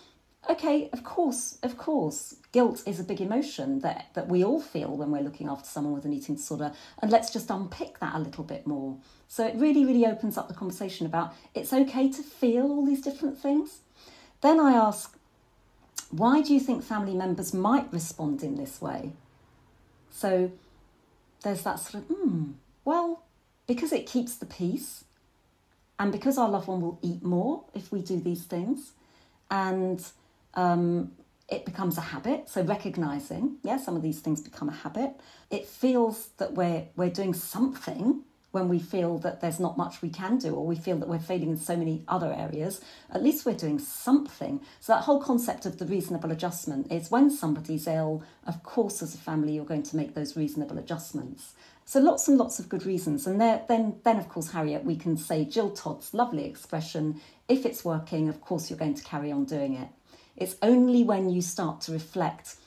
okay, 0.49 0.89
of 0.93 1.03
course, 1.03 1.57
of 1.63 1.77
course, 1.77 2.37
guilt 2.53 2.81
is 2.85 3.01
a 3.01 3.03
big 3.03 3.19
emotion 3.19 3.79
that, 3.79 4.07
that 4.13 4.29
we 4.29 4.41
all 4.41 4.61
feel 4.61 4.95
when 4.95 5.11
we're 5.11 5.21
looking 5.21 5.49
after 5.49 5.67
someone 5.67 5.93
with 5.93 6.05
an 6.05 6.13
eating 6.13 6.35
disorder. 6.35 6.71
And 7.01 7.11
let's 7.11 7.29
just 7.29 7.49
unpick 7.49 7.99
that 7.99 8.15
a 8.15 8.19
little 8.19 8.45
bit 8.45 8.65
more. 8.65 8.97
So 9.27 9.45
it 9.45 9.55
really, 9.55 9.83
really 9.83 10.05
opens 10.05 10.37
up 10.37 10.47
the 10.47 10.53
conversation 10.53 11.05
about 11.05 11.33
it's 11.53 11.73
okay 11.73 12.09
to 12.09 12.23
feel 12.23 12.71
all 12.71 12.85
these 12.85 13.01
different 13.01 13.37
things. 13.37 13.81
Then 14.39 14.61
I 14.61 14.73
ask, 14.73 15.17
why 16.13 16.41
do 16.41 16.53
you 16.53 16.59
think 16.59 16.83
family 16.83 17.15
members 17.15 17.53
might 17.53 17.91
respond 17.91 18.43
in 18.43 18.55
this 18.55 18.79
way? 18.81 19.13
So 20.11 20.51
there's 21.43 21.63
that 21.63 21.79
sort 21.79 22.03
of, 22.03 22.15
hmm, 22.15 22.51
well, 22.85 23.23
because 23.65 23.91
it 23.91 24.05
keeps 24.05 24.35
the 24.35 24.45
peace, 24.45 25.05
and 25.97 26.11
because 26.11 26.37
our 26.37 26.49
loved 26.49 26.67
one 26.67 26.81
will 26.81 26.99
eat 27.01 27.23
more 27.23 27.63
if 27.73 27.91
we 27.91 28.01
do 28.01 28.19
these 28.19 28.43
things, 28.43 28.91
and 29.49 30.05
um, 30.53 31.11
it 31.49 31.65
becomes 31.65 31.97
a 31.97 32.01
habit. 32.01 32.47
So 32.47 32.61
recognizing, 32.61 33.57
yeah, 33.63 33.77
some 33.77 33.95
of 33.95 34.03
these 34.03 34.19
things 34.19 34.39
become 34.41 34.69
a 34.69 34.73
habit. 34.73 35.13
It 35.49 35.65
feels 35.65 36.29
that 36.37 36.53
we're 36.53 36.85
we're 36.95 37.09
doing 37.09 37.33
something 37.33 38.21
when 38.53 38.69
we 38.69 38.77
feel 38.77 39.17
that 39.17 39.41
there's 39.41 39.59
not 39.59 39.79
much 39.79 40.03
we 40.03 40.09
can 40.09 40.37
do 40.37 40.53
or 40.53 40.63
we 40.63 40.75
feel 40.75 40.97
that 40.97 41.09
we're 41.09 41.17
failing 41.17 41.49
in 41.49 41.57
so 41.57 41.75
many 41.75 42.03
other 42.07 42.31
areas, 42.31 42.81
at 43.11 43.23
least 43.23 43.47
we're 43.47 43.55
doing 43.55 43.79
something. 43.79 44.61
So, 44.79 44.93
that 44.93 45.05
whole 45.05 45.19
concept 45.19 45.65
of 45.65 45.79
the 45.79 45.87
reasonable 45.87 46.31
adjustment 46.31 46.91
is 46.91 47.09
when 47.09 47.31
somebody's 47.31 47.87
ill, 47.87 48.23
of 48.45 48.61
course, 48.61 49.01
as 49.01 49.15
a 49.15 49.17
family, 49.17 49.53
you're 49.53 49.65
going 49.65 49.81
to 49.81 49.97
make 49.97 50.13
those 50.13 50.37
reasonable 50.37 50.77
adjustments. 50.77 51.53
So, 51.85 51.99
lots 51.99 52.27
and 52.27 52.37
lots 52.37 52.59
of 52.59 52.69
good 52.69 52.85
reasons. 52.85 53.25
And 53.25 53.41
then, 53.41 53.95
then, 54.03 54.17
of 54.17 54.29
course, 54.29 54.51
Harriet, 54.51 54.85
we 54.85 54.97
can 54.97 55.17
say 55.17 55.45
Gill 55.45 55.71
Todd's 55.71 56.13
lovely 56.13 56.45
expression 56.45 57.19
if 57.49 57.65
it's 57.65 57.83
working, 57.83 58.29
of 58.29 58.39
course, 58.39 58.69
you're 58.69 58.79
going 58.79 58.93
to 58.93 59.03
carry 59.03 59.31
on 59.31 59.45
doing 59.45 59.73
it. 59.73 59.89
It's 60.37 60.57
only 60.61 61.03
when 61.03 61.31
you 61.31 61.41
start 61.41 61.81
to 61.81 61.91
reflect 61.91 62.57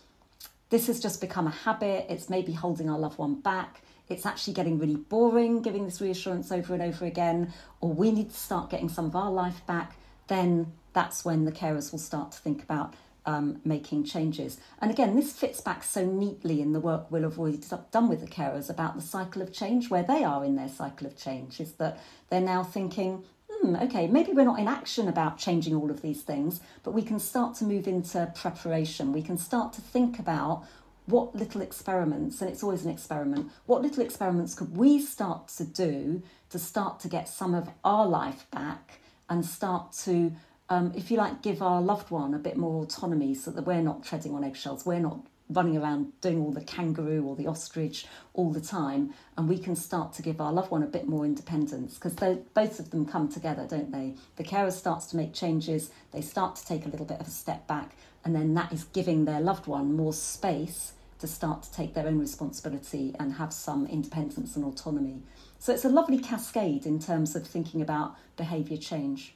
this 0.68 0.88
has 0.88 0.99
just 0.99 1.20
become 1.20 1.46
a 1.46 1.51
habit, 1.51 2.07
it's 2.09 2.29
maybe 2.29 2.53
holding 2.53 2.90
our 2.90 2.99
loved 2.99 3.18
one 3.18 3.40
back 3.40 3.83
it's 4.09 4.27
actually 4.27 4.55
getting 4.55 4.79
really 4.79 4.97
boring 4.97 5.62
giving 5.62 5.85
this 5.85 6.01
reassurance 6.01 6.53
over 6.53 6.75
and 6.75 6.83
over 6.83 7.05
again, 7.05 7.53
or 7.81 7.92
we 7.92 8.11
need 8.11 8.31
to 8.31 8.37
start 8.37 8.71
getting 8.71 8.88
some 8.88 9.07
of 9.07 9.16
our 9.16 9.31
life 9.31 9.66
back, 9.66 9.97
then 10.29 10.73
that's 10.92 11.25
when 11.25 11.45
the 11.45 11.53
carers 11.53 11.92
will 11.92 11.99
start 11.99 12.33
to 12.33 12.38
think 12.38 12.62
about 12.62 12.95
um, 13.27 13.61
making 13.64 14.05
changes. 14.05 14.59
And 14.81 14.90
again, 14.90 15.16
this 15.16 15.33
fits 15.33 15.61
back 15.61 15.83
so 15.83 16.07
neatly 16.07 16.61
in 16.61 16.73
the 16.73 16.81
work 16.81 17.11
we'll 17.11 17.25
have 17.25 17.38
already 17.38 17.61
done 17.90 18.09
with 18.09 18.21
the 18.21 18.27
carers 18.27 18.71
about 18.71 18.95
the 18.95 19.03
cycle 19.03 19.42
of 19.42 19.53
change, 19.53 19.90
where 19.90 20.05
they 20.05 20.25
are 20.25 20.45
in 20.45 20.57
their 20.57 20.69
cycle 20.69 21.07
of 21.07 21.16
change, 21.16 21.61
is 21.61 21.73
that 21.73 22.01
they're 22.31 22.40
now 22.40 22.62
thinking, 22.62 23.25
hmm, 23.51 23.77
okay, 23.77 24.07
maybe 24.07 24.33
we're 24.33 24.45
not 24.45 24.61
in 24.61 24.69
action 24.69 25.09
about 25.09 25.38
changing 25.38 25.75
all 25.75 25.90
of 25.90 26.03
these 26.03 26.23
things, 26.23 26.61
but 26.85 26.92
we 26.92 27.03
can 27.03 27.19
start 27.19 27.57
to 27.57 27.64
move 27.64 27.88
into 27.88 28.33
preparation. 28.35 29.12
We 29.12 29.23
can 29.23 29.38
start 29.38 29.73
to 29.75 29.81
think 29.81 30.19
about 30.19 30.64
what 31.07 31.35
little 31.35 31.61
experiments, 31.61 32.40
and 32.40 32.51
it's 32.51 32.62
always 32.62 32.85
an 32.85 32.90
experiment, 32.90 33.51
what 33.66 33.83
little 33.83 34.03
experiments 34.03 34.55
could 34.55 34.77
we 34.77 35.01
start 35.01 35.49
to 35.49 35.64
do 35.64 36.23
to 36.51 36.59
start 36.59 37.01
to 37.01 37.09
get 37.09 37.29
some 37.29 37.55
of 37.55 37.69
our 37.85 38.07
life 38.07 38.47
back 38.51 39.01
and 39.29 39.45
start 39.45 39.92
to, 39.92 40.33
um, 40.69 40.92
if 40.97 41.11
you 41.11 41.16
like, 41.16 41.42
give 41.42 41.62
our 41.62 41.81
loved 41.81 42.11
one 42.11 42.35
a 42.35 42.38
bit 42.38 42.57
more 42.57 42.83
autonomy 42.83 43.35
so 43.35 43.51
that 43.51 43.66
we're 43.66 43.83
not 43.83 44.05
treading 44.05 44.35
on 44.35 44.45
eggshells, 44.45 44.85
we're 44.85 45.01
not 45.01 45.21
running 45.49 45.77
around 45.77 46.12
doing 46.21 46.40
all 46.40 46.51
the 46.51 46.61
kangaroo 46.61 47.25
or 47.25 47.37
the 47.37 47.47
ostrich 47.47 48.07
all 48.35 48.51
the 48.53 48.61
time, 48.61 49.14
and 49.37 49.49
we 49.49 49.59
can 49.59 49.77
start 49.77 50.12
to 50.12 50.23
give 50.23 50.40
our 50.40 50.53
loved 50.53 50.73
one 50.73 50.83
a 50.83 50.87
bit 50.87 51.07
more 51.07 51.25
independence 51.25 51.95
because 51.95 52.14
both 52.14 52.81
of 52.81 52.90
them 52.90 53.07
come 53.07 53.29
together, 53.29 53.64
don't 53.69 53.92
they? 53.92 54.14
The 54.37 54.45
carer 54.45 54.73
starts 54.73 55.07
to 55.07 55.16
make 55.16 55.33
changes, 55.33 55.90
they 56.11 56.21
start 56.21 56.57
to 56.57 56.66
take 56.66 56.85
a 56.85 56.88
little 56.88 57.07
bit 57.07 57.21
of 57.21 57.29
a 57.29 57.31
step 57.31 57.66
back, 57.69 57.97
and 58.25 58.35
then 58.35 58.55
that 58.55 58.73
is 58.73 58.85
giving 58.85 59.25
their 59.25 59.40
loved 59.40 59.69
one 59.69 59.95
more 59.95 60.12
space 60.12 60.95
to 61.18 61.26
start 61.26 61.62
to 61.62 61.72
take 61.72 61.94
their 61.94 62.07
own 62.07 62.18
responsibility 62.18 63.14
and 63.18 63.35
have 63.35 63.52
some 63.52 63.87
independence 63.87 64.57
and 64.57 64.64
autonomy. 64.64 65.22
So 65.59 65.72
it's 65.72 65.85
a 65.85 65.88
lovely 65.88 66.18
cascade 66.18 66.87
in 66.87 66.98
terms 66.98 67.35
of 67.35 67.46
thinking 67.46 67.81
about 67.81 68.16
behaviour 68.37 68.76
change. 68.76 69.35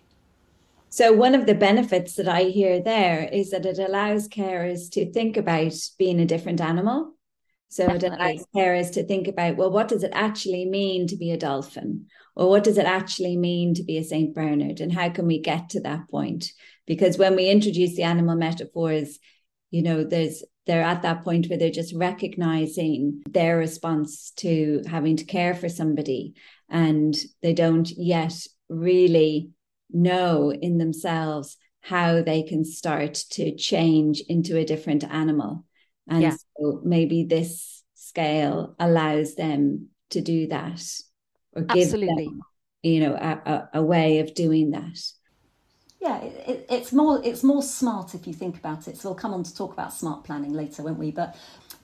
So, 0.92 1.12
one 1.12 1.36
of 1.36 1.46
the 1.46 1.54
benefits 1.54 2.16
that 2.16 2.26
I 2.26 2.44
hear 2.44 2.82
there 2.82 3.28
is 3.32 3.50
that 3.50 3.64
it 3.64 3.78
allows 3.78 4.28
carers 4.28 4.90
to 4.90 5.10
think 5.12 5.36
about 5.36 5.72
being 5.98 6.18
a 6.18 6.26
different 6.26 6.60
animal. 6.60 7.14
So, 7.68 7.86
Definitely. 7.86 8.08
it 8.08 8.20
allows 8.20 8.46
carers 8.54 8.92
to 8.94 9.04
think 9.04 9.28
about, 9.28 9.56
well, 9.56 9.70
what 9.70 9.86
does 9.86 10.02
it 10.02 10.10
actually 10.12 10.66
mean 10.66 11.06
to 11.06 11.16
be 11.16 11.30
a 11.30 11.36
dolphin? 11.36 12.06
Or 12.34 12.48
what 12.48 12.64
does 12.64 12.76
it 12.76 12.86
actually 12.86 13.36
mean 13.36 13.74
to 13.74 13.84
be 13.84 13.98
a 13.98 14.04
St. 14.04 14.34
Bernard? 14.34 14.80
And 14.80 14.92
how 14.92 15.10
can 15.10 15.28
we 15.28 15.38
get 15.38 15.70
to 15.70 15.80
that 15.82 16.08
point? 16.10 16.50
Because 16.86 17.16
when 17.16 17.36
we 17.36 17.48
introduce 17.48 17.94
the 17.94 18.02
animal 18.02 18.34
metaphors, 18.34 19.20
you 19.70 19.82
know, 19.82 20.02
there's 20.02 20.42
they're 20.66 20.82
at 20.82 21.02
that 21.02 21.24
point 21.24 21.48
where 21.48 21.58
they're 21.58 21.70
just 21.70 21.94
recognizing 21.94 23.22
their 23.28 23.56
response 23.56 24.30
to 24.36 24.82
having 24.86 25.16
to 25.16 25.24
care 25.24 25.54
for 25.54 25.68
somebody 25.68 26.34
and 26.68 27.16
they 27.42 27.52
don't 27.52 27.90
yet 27.90 28.34
really 28.68 29.50
know 29.90 30.52
in 30.52 30.78
themselves 30.78 31.56
how 31.80 32.22
they 32.22 32.42
can 32.42 32.64
start 32.64 33.14
to 33.30 33.54
change 33.56 34.22
into 34.28 34.56
a 34.56 34.64
different 34.64 35.02
animal. 35.04 35.64
And 36.08 36.22
yeah. 36.22 36.36
so 36.58 36.80
maybe 36.84 37.24
this 37.24 37.82
scale 37.94 38.74
allows 38.78 39.34
them 39.34 39.88
to 40.10 40.20
do 40.20 40.48
that 40.48 40.82
or 41.54 41.62
give 41.62 41.84
Absolutely. 41.84 42.24
them, 42.24 42.40
you 42.82 43.00
know, 43.00 43.14
a, 43.14 43.50
a, 43.50 43.68
a 43.80 43.82
way 43.82 44.18
of 44.20 44.34
doing 44.34 44.70
that. 44.72 44.98
Yeah, 46.00 46.18
it, 46.22 46.48
it, 46.48 46.66
it's 46.70 46.92
more 46.92 47.20
it's 47.22 47.42
more 47.42 47.62
smart 47.62 48.14
if 48.14 48.26
you 48.26 48.32
think 48.32 48.56
about 48.56 48.88
it. 48.88 48.96
So 48.96 49.10
we'll 49.10 49.18
come 49.18 49.34
on 49.34 49.42
to 49.42 49.54
talk 49.54 49.72
about 49.72 49.92
smart 49.92 50.24
planning 50.24 50.54
later, 50.54 50.82
won't 50.82 50.98
we? 50.98 51.10
But 51.10 51.36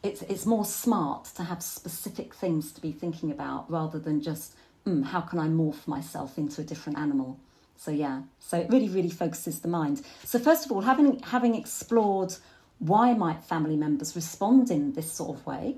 it's 0.02 0.22
it's 0.22 0.46
more 0.46 0.64
smart 0.64 1.26
to 1.36 1.44
have 1.44 1.62
specific 1.62 2.34
things 2.34 2.72
to 2.72 2.80
be 2.80 2.92
thinking 2.92 3.30
about 3.30 3.70
rather 3.70 3.98
than 3.98 4.22
just 4.22 4.54
mm, 4.86 5.04
how 5.04 5.20
can 5.20 5.38
I 5.38 5.48
morph 5.48 5.86
myself 5.86 6.38
into 6.38 6.62
a 6.62 6.64
different 6.64 6.98
animal. 6.98 7.38
So 7.76 7.90
yeah, 7.90 8.22
so 8.38 8.56
it 8.58 8.70
really, 8.70 8.88
really 8.88 9.10
focuses 9.10 9.60
the 9.60 9.68
mind. 9.68 10.02
So 10.24 10.38
first 10.38 10.64
of 10.64 10.72
all, 10.72 10.80
having 10.80 11.20
having 11.20 11.54
explored 11.54 12.34
why 12.78 13.12
might 13.12 13.44
family 13.44 13.76
members 13.76 14.16
respond 14.16 14.70
in 14.70 14.92
this 14.92 15.12
sort 15.12 15.38
of 15.38 15.46
way, 15.46 15.76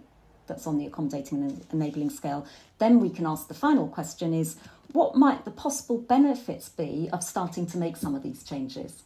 that's 0.49 0.67
on 0.67 0.79
the 0.79 0.87
accommodating 0.87 1.43
and 1.43 1.67
enabling 1.73 2.11
scale, 2.11 2.47
then 2.79 3.01
we 3.01 3.11
can 3.11 3.27
ask 3.27 3.49
the 3.49 3.55
final 3.55 3.87
question 3.87 4.35
is 4.35 4.57
what 4.93 5.15
might 5.15 5.45
the 5.45 5.51
possible 5.51 5.99
benefits 5.99 6.69
be 6.69 7.09
of 7.13 7.23
starting 7.23 7.67
to 7.67 7.79
make 7.79 7.97
some 7.97 8.15
of 8.15 8.23
these 8.23 8.43
changes? 8.43 9.03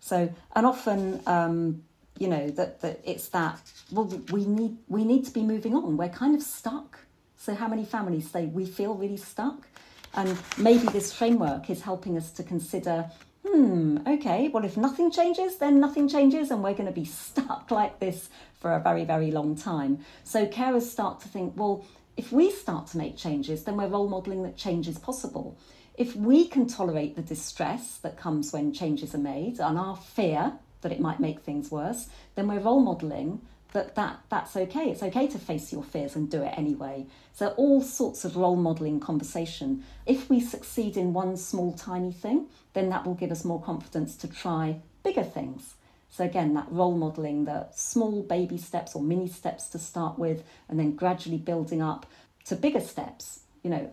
So, 0.00 0.32
and 0.54 0.64
often, 0.66 1.20
um, 1.26 1.82
you 2.18 2.28
know, 2.28 2.50
that, 2.50 2.80
that 2.80 3.00
it's 3.04 3.28
that, 3.30 3.60
well, 3.90 4.06
we 4.30 4.46
need, 4.46 4.76
we 4.88 5.04
need 5.04 5.24
to 5.24 5.32
be 5.32 5.42
moving 5.42 5.74
on. 5.74 5.96
We're 5.96 6.08
kind 6.08 6.34
of 6.34 6.42
stuck. 6.42 7.00
So, 7.36 7.54
how 7.54 7.68
many 7.68 7.84
families 7.84 8.30
say 8.30 8.46
we 8.46 8.64
feel 8.64 8.94
really 8.94 9.16
stuck? 9.16 9.66
And 10.14 10.36
maybe 10.56 10.86
this 10.88 11.12
framework 11.12 11.68
is 11.68 11.82
helping 11.82 12.16
us 12.16 12.30
to 12.32 12.42
consider 12.42 13.10
hmm, 13.50 13.98
okay, 14.06 14.48
well, 14.48 14.64
if 14.64 14.76
nothing 14.76 15.10
changes, 15.10 15.56
then 15.56 15.80
nothing 15.80 16.08
changes, 16.08 16.50
and 16.50 16.62
we're 16.62 16.74
going 16.74 16.86
to 16.86 16.92
be 16.92 17.04
stuck 17.24 17.70
like 17.70 17.98
this 17.98 18.28
for 18.60 18.72
a 18.72 18.80
very, 18.80 19.04
very 19.04 19.30
long 19.30 19.56
time. 19.56 20.04
So 20.24 20.46
carers 20.46 20.82
start 20.82 21.20
to 21.20 21.28
think, 21.28 21.54
well, 21.56 21.84
if 22.16 22.32
we 22.32 22.50
start 22.50 22.88
to 22.88 22.98
make 22.98 23.16
changes, 23.16 23.64
then 23.64 23.76
we're 23.76 23.86
role 23.86 24.08
modelling 24.08 24.42
that 24.42 24.56
change 24.56 24.88
is 24.88 24.98
possible. 24.98 25.56
If 25.94 26.14
we 26.16 26.46
can 26.46 26.66
tolerate 26.66 27.16
the 27.16 27.22
distress 27.22 27.98
that 27.98 28.16
comes 28.16 28.52
when 28.52 28.72
changes 28.72 29.14
are 29.14 29.18
made 29.18 29.60
and 29.60 29.78
our 29.78 29.96
fear 29.96 30.52
that 30.80 30.92
it 30.92 31.00
might 31.00 31.20
make 31.20 31.40
things 31.40 31.70
worse, 31.70 32.08
then 32.34 32.48
we're 32.48 32.60
role 32.60 32.80
modelling 32.80 33.40
that, 33.72 33.94
that 33.96 34.20
that's 34.28 34.56
okay. 34.56 34.90
It's 34.90 35.02
okay 35.02 35.26
to 35.28 35.38
face 35.38 35.72
your 35.72 35.82
fears 35.82 36.16
and 36.16 36.30
do 36.30 36.42
it 36.42 36.54
anyway. 36.56 37.06
So 37.32 37.48
all 37.56 37.82
sorts 37.82 38.24
of 38.24 38.36
role 38.36 38.56
modeling 38.56 39.00
conversation. 39.00 39.84
If 40.06 40.30
we 40.30 40.40
succeed 40.40 40.96
in 40.96 41.12
one 41.12 41.36
small 41.36 41.72
tiny 41.72 42.12
thing, 42.12 42.46
then 42.72 42.88
that 42.90 43.06
will 43.06 43.14
give 43.14 43.30
us 43.30 43.44
more 43.44 43.60
confidence 43.60 44.16
to 44.16 44.28
try 44.28 44.80
bigger 45.02 45.22
things. 45.22 45.74
So 46.10 46.24
again, 46.24 46.54
that 46.54 46.66
role 46.70 46.96
modeling, 46.96 47.44
the 47.44 47.68
small 47.74 48.22
baby 48.22 48.56
steps 48.56 48.94
or 48.94 49.02
mini 49.02 49.28
steps 49.28 49.68
to 49.68 49.78
start 49.78 50.18
with, 50.18 50.42
and 50.68 50.78
then 50.78 50.96
gradually 50.96 51.36
building 51.36 51.82
up 51.82 52.06
to 52.46 52.56
bigger 52.56 52.80
steps. 52.80 53.40
You 53.62 53.70
know, 53.70 53.92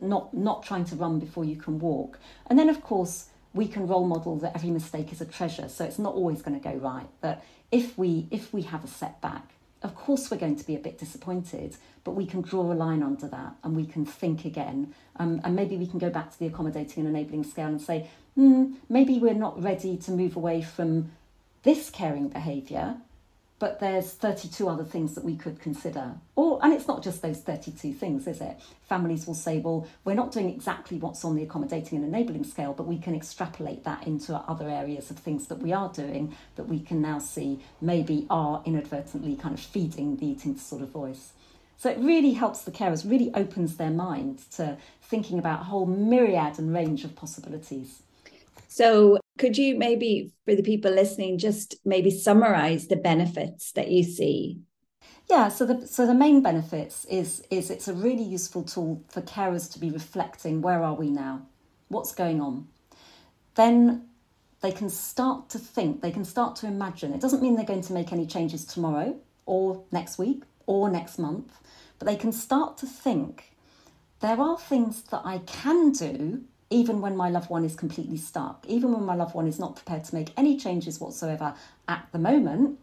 not 0.00 0.32
not 0.32 0.62
trying 0.62 0.84
to 0.86 0.96
run 0.96 1.18
before 1.18 1.44
you 1.44 1.56
can 1.56 1.78
walk. 1.78 2.18
And 2.46 2.58
then 2.58 2.68
of 2.68 2.82
course 2.82 3.26
we 3.52 3.66
can 3.66 3.86
role 3.88 4.06
model 4.06 4.36
that 4.36 4.54
every 4.54 4.70
mistake 4.70 5.12
is 5.12 5.20
a 5.20 5.24
treasure. 5.24 5.68
So 5.68 5.84
it's 5.84 5.98
not 5.98 6.14
always 6.14 6.40
going 6.42 6.58
to 6.58 6.62
go 6.62 6.74
right. 6.76 7.08
But 7.20 7.42
if 7.70 7.96
we 7.96 8.26
if 8.30 8.52
we 8.52 8.62
have 8.62 8.84
a 8.84 8.88
setback, 8.88 9.50
of 9.82 9.94
course 9.94 10.30
we're 10.30 10.38
going 10.38 10.56
to 10.56 10.66
be 10.66 10.76
a 10.76 10.80
bit 10.80 10.98
disappointed, 10.98 11.76
but 12.04 12.12
we 12.12 12.26
can 12.26 12.42
draw 12.42 12.72
a 12.72 12.74
line 12.74 13.02
under 13.02 13.28
that 13.28 13.54
and 13.62 13.76
we 13.76 13.86
can 13.86 14.04
think 14.04 14.44
again. 14.44 14.94
Um, 15.16 15.40
and 15.44 15.54
maybe 15.54 15.76
we 15.76 15.86
can 15.86 15.98
go 15.98 16.10
back 16.10 16.30
to 16.32 16.38
the 16.38 16.46
accommodating 16.46 17.06
and 17.06 17.14
enabling 17.14 17.44
scale 17.44 17.68
and 17.68 17.80
say, 17.80 18.08
hmm, 18.34 18.74
maybe 18.88 19.18
we're 19.18 19.34
not 19.34 19.62
ready 19.62 19.96
to 19.98 20.10
move 20.10 20.36
away 20.36 20.62
from 20.62 21.12
this 21.62 21.90
caring 21.90 22.28
behaviour 22.28 22.96
but 23.60 23.78
there's 23.78 24.14
32 24.14 24.68
other 24.68 24.82
things 24.84 25.14
that 25.14 25.22
we 25.22 25.36
could 25.36 25.60
consider. 25.60 26.14
Or 26.34 26.58
and 26.64 26.72
it's 26.72 26.88
not 26.88 27.02
just 27.02 27.20
those 27.20 27.38
32 27.40 27.92
things, 27.92 28.26
is 28.26 28.40
it? 28.40 28.58
Families 28.88 29.26
will 29.26 29.34
say, 29.34 29.58
well, 29.58 29.86
we're 30.02 30.14
not 30.14 30.32
doing 30.32 30.48
exactly 30.48 30.96
what's 30.96 31.24
on 31.26 31.36
the 31.36 31.42
accommodating 31.42 31.98
and 31.98 32.06
enabling 32.06 32.44
scale, 32.44 32.72
but 32.72 32.86
we 32.86 32.98
can 32.98 33.14
extrapolate 33.14 33.84
that 33.84 34.06
into 34.06 34.34
other 34.34 34.68
areas 34.68 35.10
of 35.10 35.18
things 35.18 35.46
that 35.48 35.58
we 35.58 35.72
are 35.74 35.92
doing 35.92 36.34
that 36.56 36.64
we 36.68 36.80
can 36.80 37.02
now 37.02 37.18
see 37.18 37.60
maybe 37.82 38.26
are 38.30 38.62
inadvertently 38.64 39.36
kind 39.36 39.54
of 39.54 39.60
feeding 39.60 40.16
the 40.16 40.26
eating 40.26 40.54
disorder 40.54 40.86
voice. 40.86 41.34
So 41.76 41.90
it 41.90 41.98
really 41.98 42.32
helps 42.32 42.62
the 42.62 42.70
carers, 42.70 43.08
really 43.08 43.30
opens 43.34 43.76
their 43.76 43.90
mind 43.90 44.40
to 44.52 44.78
thinking 45.02 45.38
about 45.38 45.60
a 45.60 45.64
whole 45.64 45.86
myriad 45.86 46.58
and 46.58 46.72
range 46.72 47.04
of 47.04 47.14
possibilities. 47.14 48.02
So, 48.68 49.18
could 49.38 49.56
you 49.56 49.76
maybe, 49.76 50.32
for 50.44 50.54
the 50.54 50.62
people 50.62 50.90
listening, 50.90 51.38
just 51.38 51.76
maybe 51.84 52.10
summarize 52.10 52.88
the 52.88 52.96
benefits 52.96 53.72
that 53.72 53.90
you 53.90 54.02
see? 54.02 54.60
Yeah, 55.28 55.48
so 55.48 55.64
the 55.64 55.86
so 55.86 56.06
the 56.06 56.14
main 56.14 56.42
benefits 56.42 57.04
is 57.04 57.42
is 57.50 57.70
it's 57.70 57.86
a 57.88 57.94
really 57.94 58.24
useful 58.24 58.64
tool 58.64 59.04
for 59.08 59.22
carers 59.22 59.72
to 59.72 59.78
be 59.78 59.90
reflecting 59.90 60.60
where 60.60 60.82
are 60.82 60.94
we 60.94 61.08
now, 61.08 61.46
what's 61.88 62.12
going 62.12 62.40
on. 62.40 62.66
Then 63.54 64.08
they 64.60 64.72
can 64.72 64.90
start 64.90 65.48
to 65.50 65.58
think, 65.58 66.02
they 66.02 66.10
can 66.10 66.24
start 66.24 66.56
to 66.56 66.66
imagine. 66.66 67.14
It 67.14 67.20
doesn't 67.20 67.42
mean 67.42 67.54
they're 67.54 67.64
going 67.64 67.80
to 67.82 67.92
make 67.92 68.12
any 68.12 68.26
changes 68.26 68.64
tomorrow 68.64 69.16
or 69.46 69.84
next 69.92 70.18
week 70.18 70.42
or 70.66 70.90
next 70.90 71.18
month, 71.18 71.52
but 71.98 72.06
they 72.06 72.16
can 72.16 72.32
start 72.32 72.76
to 72.78 72.86
think 72.86 73.56
there 74.20 74.40
are 74.40 74.58
things 74.58 75.02
that 75.10 75.22
I 75.24 75.38
can 75.38 75.92
do 75.92 76.44
even 76.70 77.00
when 77.00 77.16
my 77.16 77.28
loved 77.28 77.50
one 77.50 77.64
is 77.64 77.74
completely 77.74 78.16
stuck, 78.16 78.64
even 78.68 78.92
when 78.92 79.04
my 79.04 79.14
loved 79.14 79.34
one 79.34 79.48
is 79.48 79.58
not 79.58 79.74
prepared 79.74 80.04
to 80.04 80.14
make 80.14 80.30
any 80.36 80.56
changes 80.56 81.00
whatsoever 81.00 81.54
at 81.88 82.06
the 82.12 82.18
moment, 82.18 82.78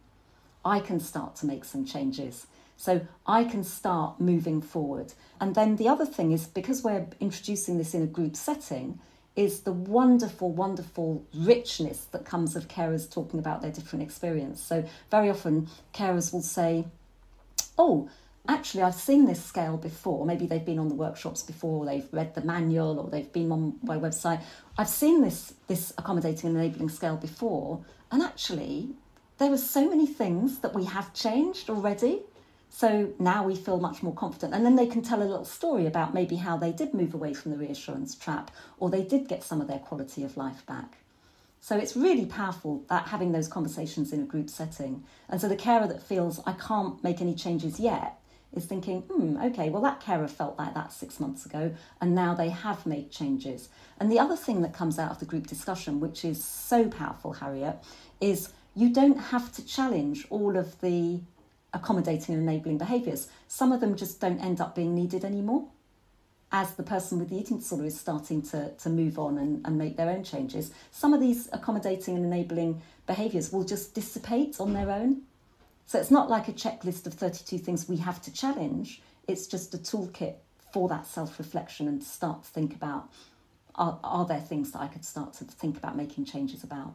I 0.66 0.82
can 0.82 1.00
start 1.00 1.38
to 1.38 1.46
make 1.46 1.64
some 1.64 1.86
changes. 1.86 2.48
So 2.76 3.02
I 3.26 3.46
can 3.46 3.64
start 3.64 4.20
moving 4.20 4.62
forward. 4.62 5.14
And 5.40 5.56
then 5.56 5.78
the 5.78 5.88
other 5.88 6.06
thing 6.06 6.32
is 6.32 6.46
because 6.46 6.84
we're 6.84 7.08
introducing 7.20 7.78
this 7.78 7.94
in 7.94 8.04
a 8.04 8.08
group 8.08 8.36
setting, 8.36 9.00
is 9.38 9.62
the 9.62 9.72
wonderful, 9.72 10.52
wonderful 10.52 11.24
richness 11.34 12.06
that 12.06 12.26
comes 12.26 12.56
of 12.56 12.68
carers 12.68 13.10
talking 13.10 13.40
about 13.40 13.62
their 13.62 13.72
different 13.72 14.04
experience. 14.04 14.62
So 14.62 14.84
very 15.12 15.30
often 15.30 15.70
carers 15.94 16.34
will 16.34 16.42
say, 16.42 16.86
Oh, 17.78 18.10
actually 18.48 18.84
I've 18.84 18.96
seen 18.96 19.26
this 19.26 19.44
scale 19.44 19.78
before. 19.78 20.26
Maybe 20.26 20.46
they've 20.46 20.64
been 20.64 20.80
on 20.80 20.90
the 20.90 20.96
workshops 20.96 21.44
before, 21.44 21.86
they've 21.86 22.08
read 22.12 22.36
the 22.36 22.42
manual, 22.42 23.00
or 23.00 23.10
they've 23.10 23.32
been 23.32 23.52
on 23.52 23.80
my 23.84 23.98
website. 23.98 24.42
I've 24.78 24.90
seen 24.90 25.22
this 25.22 25.54
this 25.68 25.94
accommodating 25.98 26.50
and 26.50 26.58
enabling 26.58 26.90
scale 26.90 27.18
before, 27.18 27.84
and 28.12 28.22
actually 28.22 28.96
there 29.38 29.52
are 29.52 29.58
so 29.58 29.90
many 29.90 30.08
things 30.08 30.60
that 30.60 30.74
we 30.74 30.86
have 30.86 31.14
changed 31.14 31.70
already. 31.70 32.22
So 32.70 33.14
now 33.18 33.44
we 33.44 33.56
feel 33.56 33.80
much 33.80 34.04
more 34.04 34.14
confident. 34.14 34.54
And 34.54 34.66
then 34.66 34.76
they 34.76 34.88
can 34.88 35.02
tell 35.02 35.22
a 35.22 35.24
little 35.24 35.46
story 35.46 35.86
about 35.86 36.14
maybe 36.14 36.36
how 36.36 36.58
they 36.58 36.72
did 36.72 36.94
move 36.94 37.14
away 37.14 37.34
from 37.34 37.52
the 37.52 37.58
reassurance 37.58 38.16
trap 38.16 38.52
or 38.80 38.90
they 38.90 39.04
did 39.04 39.28
get 39.28 39.44
some 39.44 39.62
of 39.62 39.68
their 39.68 39.80
quality 39.80 40.24
of 40.24 40.38
life 40.38 40.66
back. 40.66 40.98
So 41.62 41.78
it's 41.78 41.96
really 41.96 42.26
powerful 42.26 42.84
that 42.90 43.08
having 43.08 43.32
those 43.32 43.48
conversations 43.48 44.12
in 44.12 44.22
a 44.22 44.26
group 44.26 44.50
setting. 44.50 45.04
And 45.30 45.40
so 45.40 45.48
the 45.48 45.56
carer 45.56 45.88
that 45.88 46.04
feels 46.04 46.40
I 46.46 46.54
can't 46.54 47.04
make 47.04 47.22
any 47.22 47.36
changes 47.36 47.80
yet 47.80 48.20
is 48.54 48.66
thinking, 48.66 49.02
hmm, 49.02 49.38
okay, 49.38 49.70
well, 49.70 49.82
that 49.82 50.00
carer 50.00 50.28
felt 50.28 50.58
like 50.58 50.74
that 50.74 50.94
six 50.94 51.20
months 51.20 51.46
ago, 51.46 51.74
and 52.02 52.16
now 52.16 52.34
they 52.34 52.50
have 52.50 52.86
made 52.86 53.12
changes. 53.12 53.70
And 54.00 54.12
the 54.12 54.20
other 54.20 54.36
thing 54.36 54.62
that 54.62 54.74
comes 54.74 54.98
out 54.98 55.12
of 55.12 55.20
the 55.20 55.26
group 55.26 55.48
discussion, 55.48 56.00
which 56.00 56.24
is 56.24 56.44
so 56.44 56.88
powerful, 56.88 57.34
Harriet, 57.34 57.78
is 58.22 58.54
you 58.76 58.90
don't 58.94 59.18
have 59.18 59.52
to 59.54 59.66
challenge 59.66 60.26
all 60.30 60.58
of 60.58 60.80
the 60.82 61.20
accommodating 61.74 62.36
and 62.36 62.44
enabling 62.44 62.78
behaviours. 62.78 63.28
Some 63.48 63.72
of 63.72 63.82
them 63.82 63.96
just 63.96 64.20
don't 64.22 64.40
end 64.40 64.62
up 64.62 64.76
being 64.76 64.96
needed 64.96 65.26
anymore 65.26 65.68
as 66.52 66.74
the 66.76 66.84
person 66.84 67.20
with 67.20 67.30
the 67.30 67.38
eating 67.38 67.58
disorder 67.58 67.86
is 67.86 68.00
starting 68.00 68.42
to, 68.42 68.72
to 68.78 68.90
move 68.90 69.20
on 69.20 69.38
and, 69.38 69.66
and 69.66 69.78
make 69.78 69.98
their 69.98 70.10
own 70.10 70.24
changes. 70.24 70.72
Some 70.92 71.14
of 71.14 71.20
these 71.20 71.50
accommodating 71.52 72.16
and 72.16 72.26
enabling 72.26 72.82
behaviours 73.06 73.52
will 73.52 73.64
just 73.64 73.94
dissipate 73.94 74.60
on 74.60 74.74
their 74.74 74.90
own. 74.90 75.24
So 75.88 75.98
it's 75.98 76.12
not 76.12 76.30
like 76.30 76.50
a 76.50 76.54
checklist 76.54 77.08
of 77.08 77.14
32 77.14 77.58
things 77.58 77.88
we 77.88 77.98
have 77.98 78.22
to 78.24 78.34
challenge, 78.34 79.02
it's 79.28 79.48
just 79.48 79.74
a 79.74 79.78
toolkit 79.78 80.36
for 80.72 80.88
that 80.90 81.08
self 81.08 81.40
reflection 81.40 81.88
and 81.88 82.04
start 82.04 82.44
to 82.44 82.50
think 82.50 82.76
about 82.76 83.10
are, 83.76 84.00
are 84.04 84.26
there 84.26 84.42
things 84.42 84.72
that 84.72 84.82
I 84.82 84.88
could 84.88 85.06
start 85.06 85.34
to 85.36 85.46
think 85.46 85.78
about 85.78 85.96
making 85.96 86.26
changes 86.26 86.64
about? 86.64 86.94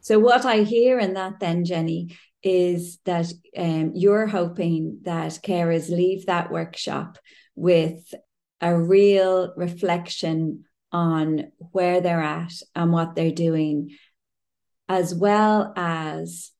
So, 0.00 0.18
what 0.18 0.44
I 0.44 0.58
hear 0.58 0.98
in 0.98 1.14
that 1.14 1.40
then, 1.40 1.64
Jenny, 1.64 2.16
is 2.42 2.98
that 3.04 3.32
um, 3.56 3.92
you're 3.94 4.26
hoping 4.26 5.00
that 5.02 5.32
carers 5.42 5.90
leave 5.90 6.26
that 6.26 6.50
workshop 6.50 7.18
with 7.56 8.14
a 8.60 8.78
real 8.78 9.52
reflection 9.56 10.64
on 10.92 11.50
where 11.72 12.00
they're 12.00 12.22
at 12.22 12.52
and 12.74 12.92
what 12.92 13.14
they're 13.14 13.32
doing, 13.32 13.96
as 14.88 15.14
well 15.14 15.72
as 15.76 16.52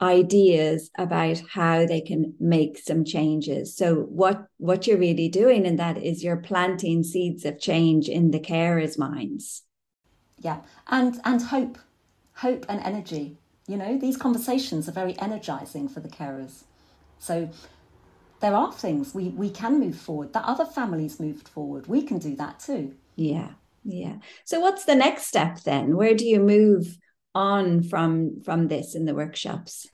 ideas 0.00 0.90
about 0.96 1.42
how 1.50 1.84
they 1.86 2.00
can 2.00 2.34
make 2.38 2.78
some 2.78 3.04
changes. 3.04 3.76
So 3.76 4.02
what 4.02 4.46
what 4.58 4.86
you're 4.86 4.98
really 4.98 5.28
doing 5.28 5.66
in 5.66 5.76
that 5.76 5.98
is 5.98 6.22
you're 6.22 6.36
planting 6.36 7.02
seeds 7.02 7.44
of 7.44 7.60
change 7.60 8.08
in 8.08 8.30
the 8.30 8.40
carers 8.40 8.98
minds. 8.98 9.64
Yeah 10.40 10.60
and 10.86 11.20
and 11.24 11.42
hope 11.42 11.78
hope 12.34 12.66
and 12.68 12.80
energy. 12.80 13.36
You 13.66 13.76
know 13.76 13.98
these 13.98 14.16
conversations 14.16 14.88
are 14.88 14.92
very 14.92 15.18
energizing 15.18 15.88
for 15.88 16.00
the 16.00 16.08
carers. 16.08 16.64
So 17.18 17.50
there 18.40 18.54
are 18.54 18.72
things 18.72 19.14
we 19.14 19.30
we 19.30 19.50
can 19.50 19.80
move 19.80 19.96
forward 19.96 20.32
that 20.32 20.44
other 20.44 20.64
families 20.64 21.18
moved 21.18 21.48
forward. 21.48 21.86
We 21.88 22.02
can 22.02 22.18
do 22.18 22.36
that 22.36 22.60
too. 22.60 22.94
Yeah 23.16 23.50
yeah. 23.84 24.16
So 24.44 24.60
what's 24.60 24.84
the 24.84 24.94
next 24.94 25.26
step 25.26 25.60
then? 25.60 25.96
Where 25.96 26.14
do 26.14 26.24
you 26.24 26.40
move 26.40 26.98
on 27.34 27.82
from 27.82 28.40
from 28.40 28.68
this 28.68 28.94
in 28.94 29.04
the 29.04 29.14
workshops? 29.14 29.88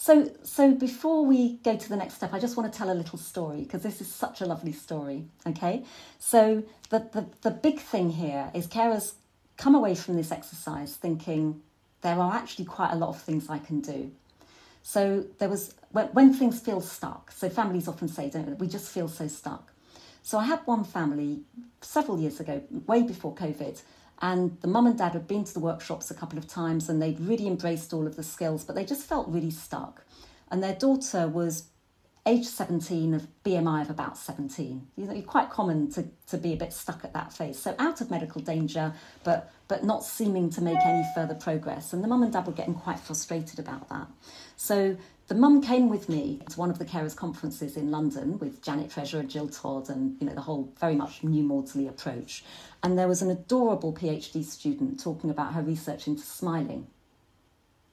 So, 0.00 0.30
so 0.44 0.74
before 0.74 1.26
we 1.26 1.56
go 1.64 1.76
to 1.76 1.88
the 1.88 1.96
next 1.96 2.14
step, 2.14 2.32
I 2.32 2.38
just 2.38 2.56
want 2.56 2.72
to 2.72 2.78
tell 2.78 2.88
a 2.88 2.94
little 2.94 3.18
story 3.18 3.62
because 3.62 3.82
this 3.82 4.00
is 4.00 4.06
such 4.06 4.40
a 4.40 4.46
lovely 4.46 4.70
story. 4.70 5.26
Okay, 5.44 5.84
so 6.20 6.62
the, 6.90 7.00
the 7.12 7.26
the 7.42 7.50
big 7.50 7.80
thing 7.80 8.10
here 8.10 8.50
is 8.54 8.68
carers 8.68 9.14
come 9.56 9.74
away 9.74 9.96
from 9.96 10.14
this 10.14 10.30
exercise 10.30 10.94
thinking 10.94 11.60
there 12.02 12.20
are 12.20 12.32
actually 12.32 12.64
quite 12.64 12.92
a 12.92 12.94
lot 12.94 13.08
of 13.08 13.20
things 13.20 13.50
I 13.50 13.58
can 13.58 13.80
do. 13.80 14.12
So 14.82 15.24
there 15.38 15.48
was 15.48 15.74
when, 15.90 16.06
when 16.08 16.32
things 16.32 16.60
feel 16.60 16.80
stuck. 16.80 17.32
So 17.32 17.48
families 17.48 17.88
often 17.88 18.06
say, 18.06 18.30
"Don't 18.30 18.58
we 18.58 18.68
just 18.68 18.88
feel 18.90 19.08
so 19.08 19.26
stuck?" 19.26 19.72
So 20.22 20.38
I 20.38 20.44
had 20.44 20.60
one 20.64 20.84
family 20.84 21.40
several 21.80 22.20
years 22.20 22.38
ago, 22.38 22.62
way 22.86 23.02
before 23.02 23.34
COVID, 23.34 23.82
and 24.20 24.58
the 24.60 24.68
mum 24.68 24.86
and 24.86 24.98
dad 24.98 25.12
had 25.12 25.28
been 25.28 25.44
to 25.44 25.54
the 25.54 25.60
workshops 25.60 26.10
a 26.10 26.14
couple 26.14 26.38
of 26.38 26.48
times 26.48 26.88
and 26.88 27.00
they'd 27.00 27.20
really 27.20 27.46
embraced 27.46 27.92
all 27.92 28.06
of 28.06 28.16
the 28.16 28.22
skills, 28.22 28.64
but 28.64 28.74
they 28.74 28.84
just 28.84 29.06
felt 29.06 29.28
really 29.28 29.50
stuck. 29.50 30.04
And 30.50 30.62
their 30.62 30.74
daughter 30.74 31.28
was 31.28 31.68
age 32.26 32.46
17 32.46 33.14
of 33.14 33.26
BMI 33.44 33.82
of 33.82 33.90
about 33.90 34.16
17. 34.16 34.86
You 34.96 35.04
know, 35.06 35.12
it's 35.12 35.26
quite 35.26 35.50
common 35.50 35.90
to, 35.92 36.06
to 36.28 36.38
be 36.38 36.52
a 36.52 36.56
bit 36.56 36.72
stuck 36.72 37.04
at 37.04 37.12
that 37.14 37.32
phase. 37.32 37.58
So 37.58 37.74
out 37.78 38.00
of 38.00 38.10
medical 38.10 38.40
danger, 38.40 38.92
but 39.24 39.52
but 39.68 39.84
not 39.84 40.02
seeming 40.02 40.48
to 40.48 40.62
make 40.62 40.78
any 40.78 41.06
further 41.14 41.34
progress. 41.34 41.92
And 41.92 42.02
the 42.02 42.08
mum 42.08 42.22
and 42.22 42.32
dad 42.32 42.46
were 42.46 42.54
getting 42.54 42.74
quite 42.74 42.98
frustrated 42.98 43.58
about 43.58 43.90
that. 43.90 44.08
So 44.56 44.96
the 45.28 45.34
mum 45.34 45.60
came 45.60 45.90
with 45.90 46.08
me 46.08 46.40
to 46.48 46.58
one 46.58 46.70
of 46.70 46.78
the 46.78 46.86
carers 46.86 47.14
conferences 47.14 47.76
in 47.76 47.90
London 47.90 48.38
with 48.38 48.62
Janet 48.62 48.90
Treasure 48.90 49.18
and 49.20 49.28
Gill 49.28 49.48
Todd 49.48 49.90
and 49.90 50.16
you 50.20 50.26
know 50.26 50.34
the 50.34 50.40
whole 50.40 50.72
very 50.80 50.94
much 50.94 51.22
new 51.22 51.42
Maudsley 51.42 51.86
approach. 51.86 52.44
And 52.82 52.98
there 52.98 53.08
was 53.08 53.20
an 53.20 53.30
adorable 53.30 53.92
PhD 53.92 54.42
student 54.42 55.00
talking 55.00 55.28
about 55.28 55.52
her 55.52 55.62
research 55.62 56.06
into 56.06 56.22
smiling. 56.22 56.86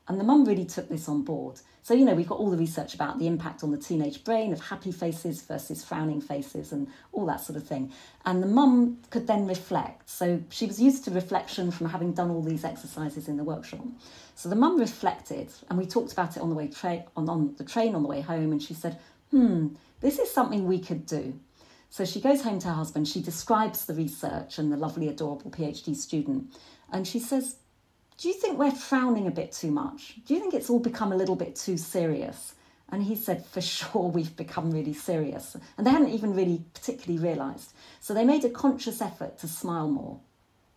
And 0.08 0.20
the 0.20 0.24
mum 0.24 0.46
really 0.46 0.66
took 0.66 0.88
this 0.88 1.10
on 1.10 1.24
board. 1.24 1.60
So, 1.82 1.94
you 1.94 2.06
know, 2.06 2.14
we've 2.14 2.28
got 2.28 2.40
all 2.40 2.52
the 2.52 2.58
research 2.58 2.94
about 2.96 3.20
the 3.20 3.28
impact 3.28 3.64
on 3.64 3.72
the 3.72 3.78
teenage 3.78 4.24
brain 4.24 4.54
of 4.54 4.60
happy 4.60 4.92
faces 4.92 5.42
versus 5.42 5.84
frowning 5.84 6.22
faces 6.22 6.72
and 6.72 6.88
all 7.12 7.26
that 7.28 7.42
sort 7.42 7.58
of 7.58 7.68
thing. 7.68 7.92
And 8.26 8.42
the 8.42 8.48
mum 8.48 9.00
could 9.10 9.28
then 9.28 9.48
reflect. 9.48 10.10
So 10.10 10.42
she 10.50 10.66
was 10.68 10.80
used 10.82 11.06
to 11.06 11.12
reflection 11.12 11.72
from 11.72 11.90
having 11.90 12.14
done 12.14 12.30
all 12.30 12.42
these 12.42 12.64
exercises 12.64 13.28
in 13.28 13.38
the 13.38 13.44
workshop. 13.44 13.86
So 14.36 14.50
the 14.50 14.56
mum 14.56 14.80
reflected, 14.80 15.50
and 15.70 15.78
we 15.78 15.86
talked 15.86 16.12
about 16.12 16.36
it 16.38 16.42
on 16.42 16.50
the 16.50 16.56
way 16.56 16.68
tra- 16.68 17.06
on, 17.16 17.30
on 17.30 17.56
the 17.58 17.64
train 17.64 17.96
on 17.96 18.04
the 18.04 18.10
way 18.10 18.22
home, 18.22 18.52
and 18.52 18.62
she 18.62 18.74
said, 18.74 19.00
"Hmm, 19.32 19.70
this 20.02 20.20
is 20.20 20.32
something 20.32 20.68
we 20.68 20.80
could 20.80 21.06
do." 21.06 21.40
So 21.90 22.04
she 22.04 22.20
goes 22.20 22.42
home 22.42 22.60
to 22.60 22.68
her 22.68 22.74
husband. 22.74 23.08
She 23.08 23.22
describes 23.22 23.86
the 23.86 23.94
research 23.94 24.58
and 24.60 24.72
the 24.72 24.78
lovely, 24.78 25.08
adorable 25.08 25.52
PhD 25.52 25.96
student, 25.96 26.54
and 26.92 27.08
she 27.08 27.20
says, 27.20 27.56
do 28.18 28.28
you 28.30 28.34
think 28.34 28.58
we're 28.58 28.72
frowning 28.72 29.28
a 29.28 29.32
bit 29.32 29.52
too 29.52 29.72
much? 29.72 30.16
Do 30.26 30.34
you 30.34 30.40
think 30.40 30.54
it's 30.54 30.70
all 30.70 30.80
become 30.80 31.12
a 31.12 31.18
little 31.18 31.36
bit 31.36 31.56
too 31.56 31.78
serious? 31.78 32.56
And 32.90 33.04
he 33.04 33.16
said, 33.16 33.46
For 33.46 33.62
sure, 33.62 34.10
we've 34.10 34.36
become 34.36 34.72
really 34.72 34.94
serious. 34.94 35.58
And 35.78 35.86
they 35.86 35.92
hadn't 35.92 36.10
even 36.10 36.34
really 36.36 36.64
particularly 36.74 37.22
realised. 37.22 37.74
So 38.00 38.14
they 38.14 38.24
made 38.26 38.46
a 38.46 38.50
conscious 38.50 39.02
effort 39.02 39.38
to 39.40 39.48
smile 39.48 39.90
more. 39.90 40.20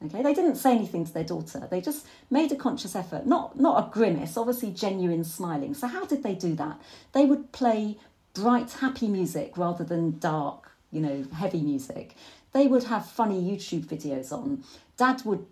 Okay, 0.04 0.22
they 0.22 0.34
didn't 0.34 0.56
say 0.56 0.72
anything 0.72 1.04
to 1.04 1.12
their 1.12 1.24
daughter. 1.24 1.66
They 1.68 1.80
just 1.80 2.06
made 2.30 2.52
a 2.52 2.56
conscious 2.56 2.94
effort, 2.94 3.26
not 3.26 3.58
not 3.58 3.84
a 3.84 3.90
grimace, 3.90 4.36
obviously 4.36 4.70
genuine 4.70 5.24
smiling. 5.24 5.74
So 5.74 5.88
how 5.88 6.06
did 6.06 6.22
they 6.22 6.34
do 6.34 6.54
that? 6.54 6.80
They 7.12 7.24
would 7.24 7.50
play 7.50 7.98
bright, 8.32 8.70
happy 8.70 9.08
music 9.08 9.56
rather 9.56 9.82
than 9.82 10.18
dark, 10.20 10.70
you 10.92 11.00
know, 11.00 11.24
heavy 11.34 11.60
music. 11.60 12.14
They 12.52 12.68
would 12.68 12.84
have 12.84 13.06
funny 13.06 13.42
YouTube 13.42 13.86
videos 13.86 14.32
on. 14.32 14.62
Dad 14.96 15.22
would 15.24 15.44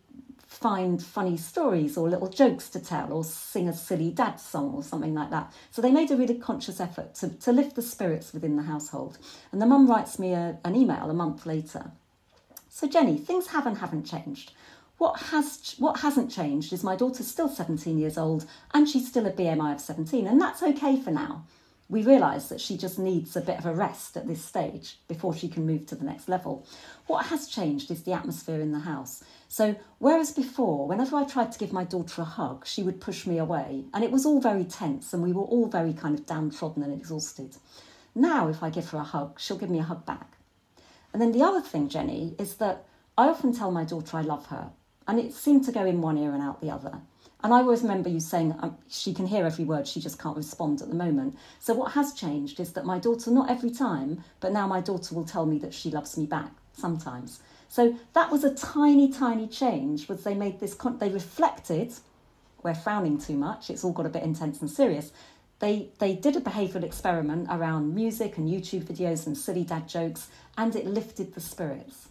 find 0.46 1.02
funny 1.02 1.36
stories 1.36 1.96
or 1.96 2.08
little 2.08 2.28
jokes 2.28 2.68
to 2.70 2.80
tell 2.80 3.12
or 3.12 3.24
sing 3.24 3.68
a 3.68 3.72
silly 3.72 4.10
dad 4.10 4.36
song 4.36 4.72
or 4.74 4.82
something 4.82 5.14
like 5.14 5.30
that. 5.30 5.52
So 5.70 5.82
they 5.82 5.90
made 5.90 6.10
a 6.10 6.16
really 6.16 6.36
conscious 6.36 6.80
effort 6.80 7.14
to, 7.16 7.28
to 7.28 7.52
lift 7.52 7.74
the 7.74 7.82
spirits 7.82 8.32
within 8.32 8.56
the 8.56 8.62
household. 8.62 9.18
And 9.52 9.60
the 9.60 9.66
mum 9.66 9.88
writes 9.88 10.18
me 10.18 10.32
a, 10.32 10.58
an 10.64 10.76
email 10.76 11.10
a 11.10 11.14
month 11.14 11.46
later. 11.46 11.90
So 12.68 12.86
Jenny, 12.86 13.18
things 13.18 13.48
have 13.48 13.66
and 13.66 13.78
haven't 13.78 14.04
changed. 14.04 14.52
What 14.98 15.20
has 15.20 15.74
what 15.78 16.00
hasn't 16.00 16.30
changed 16.30 16.72
is 16.72 16.82
my 16.82 16.96
daughter's 16.96 17.26
still 17.26 17.48
17 17.48 17.98
years 17.98 18.16
old 18.16 18.46
and 18.72 18.88
she's 18.88 19.06
still 19.06 19.26
a 19.26 19.32
BMI 19.32 19.74
of 19.74 19.80
17 19.80 20.26
and 20.26 20.40
that's 20.40 20.62
okay 20.62 20.98
for 20.98 21.10
now 21.10 21.44
we 21.88 22.02
realise 22.02 22.48
that 22.48 22.60
she 22.60 22.76
just 22.76 22.98
needs 22.98 23.36
a 23.36 23.40
bit 23.40 23.58
of 23.58 23.66
a 23.66 23.74
rest 23.74 24.16
at 24.16 24.26
this 24.26 24.44
stage 24.44 24.98
before 25.06 25.34
she 25.34 25.48
can 25.48 25.66
move 25.66 25.86
to 25.86 25.94
the 25.94 26.04
next 26.04 26.28
level. 26.28 26.66
What 27.06 27.26
has 27.26 27.46
changed 27.46 27.90
is 27.90 28.02
the 28.02 28.12
atmosphere 28.12 28.60
in 28.60 28.72
the 28.72 28.80
house. 28.80 29.22
So, 29.48 29.76
whereas 29.98 30.32
before, 30.32 30.88
whenever 30.88 31.16
I 31.16 31.24
tried 31.24 31.52
to 31.52 31.58
give 31.58 31.72
my 31.72 31.84
daughter 31.84 32.22
a 32.22 32.24
hug, 32.24 32.66
she 32.66 32.82
would 32.82 33.00
push 33.00 33.26
me 33.26 33.38
away, 33.38 33.84
and 33.94 34.02
it 34.02 34.10
was 34.10 34.26
all 34.26 34.40
very 34.40 34.64
tense, 34.64 35.12
and 35.12 35.22
we 35.22 35.32
were 35.32 35.44
all 35.44 35.68
very 35.68 35.92
kind 35.92 36.18
of 36.18 36.26
downtrodden 36.26 36.82
and 36.82 36.92
exhausted. 36.92 37.56
Now, 38.14 38.48
if 38.48 38.62
I 38.62 38.70
give 38.70 38.90
her 38.90 38.98
a 38.98 39.04
hug, 39.04 39.38
she'll 39.38 39.58
give 39.58 39.70
me 39.70 39.78
a 39.78 39.84
hug 39.84 40.04
back. 40.04 40.38
And 41.12 41.22
then 41.22 41.32
the 41.32 41.42
other 41.42 41.60
thing, 41.60 41.88
Jenny, 41.88 42.34
is 42.38 42.56
that 42.56 42.84
I 43.16 43.28
often 43.28 43.54
tell 43.54 43.70
my 43.70 43.84
daughter 43.84 44.16
I 44.16 44.22
love 44.22 44.46
her, 44.46 44.70
and 45.06 45.20
it 45.20 45.32
seemed 45.32 45.64
to 45.66 45.72
go 45.72 45.84
in 45.86 46.00
one 46.00 46.18
ear 46.18 46.32
and 46.32 46.42
out 46.42 46.60
the 46.60 46.70
other. 46.70 47.00
And 47.46 47.54
I 47.54 47.58
always 47.58 47.82
remember 47.82 48.08
you 48.08 48.18
saying 48.18 48.56
um, 48.58 48.76
she 48.88 49.14
can 49.14 49.24
hear 49.24 49.46
every 49.46 49.64
word, 49.64 49.86
she 49.86 50.00
just 50.00 50.18
can't 50.18 50.36
respond 50.36 50.82
at 50.82 50.88
the 50.88 50.96
moment. 50.96 51.38
So, 51.60 51.74
what 51.74 51.92
has 51.92 52.12
changed 52.12 52.58
is 52.58 52.72
that 52.72 52.84
my 52.84 52.98
daughter, 52.98 53.30
not 53.30 53.48
every 53.48 53.70
time, 53.70 54.24
but 54.40 54.50
now 54.50 54.66
my 54.66 54.80
daughter 54.80 55.14
will 55.14 55.24
tell 55.24 55.46
me 55.46 55.56
that 55.60 55.72
she 55.72 55.88
loves 55.88 56.18
me 56.18 56.26
back 56.26 56.50
sometimes. 56.72 57.38
So, 57.68 57.96
that 58.14 58.32
was 58.32 58.42
a 58.42 58.52
tiny, 58.52 59.12
tiny 59.12 59.46
change, 59.46 60.08
was 60.08 60.24
they 60.24 60.34
made 60.34 60.58
this, 60.58 60.74
con- 60.74 60.98
they 60.98 61.08
reflected, 61.08 61.92
we're 62.64 62.74
frowning 62.74 63.16
too 63.16 63.36
much, 63.36 63.70
it's 63.70 63.84
all 63.84 63.92
got 63.92 64.06
a 64.06 64.08
bit 64.08 64.24
intense 64.24 64.60
and 64.60 64.68
serious. 64.68 65.12
They, 65.60 65.90
they 66.00 66.16
did 66.16 66.34
a 66.34 66.40
behavioural 66.40 66.82
experiment 66.82 67.46
around 67.48 67.94
music 67.94 68.38
and 68.38 68.48
YouTube 68.50 68.86
videos 68.86 69.24
and 69.24 69.38
silly 69.38 69.62
dad 69.62 69.88
jokes, 69.88 70.30
and 70.58 70.74
it 70.74 70.84
lifted 70.84 71.34
the 71.34 71.40
spirits. 71.40 72.08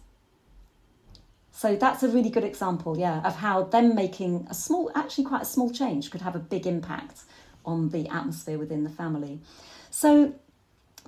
So 1.56 1.74
that's 1.74 2.02
a 2.02 2.08
really 2.08 2.28
good 2.28 2.44
example, 2.44 2.98
yeah, 2.98 3.22
of 3.22 3.36
how 3.36 3.62
them 3.62 3.94
making 3.94 4.46
a 4.50 4.54
small, 4.54 4.92
actually 4.94 5.24
quite 5.24 5.40
a 5.40 5.46
small 5.46 5.70
change 5.70 6.10
could 6.10 6.20
have 6.20 6.36
a 6.36 6.38
big 6.38 6.66
impact 6.66 7.22
on 7.64 7.88
the 7.88 8.06
atmosphere 8.10 8.58
within 8.58 8.84
the 8.84 8.90
family. 8.90 9.40
So 9.90 10.34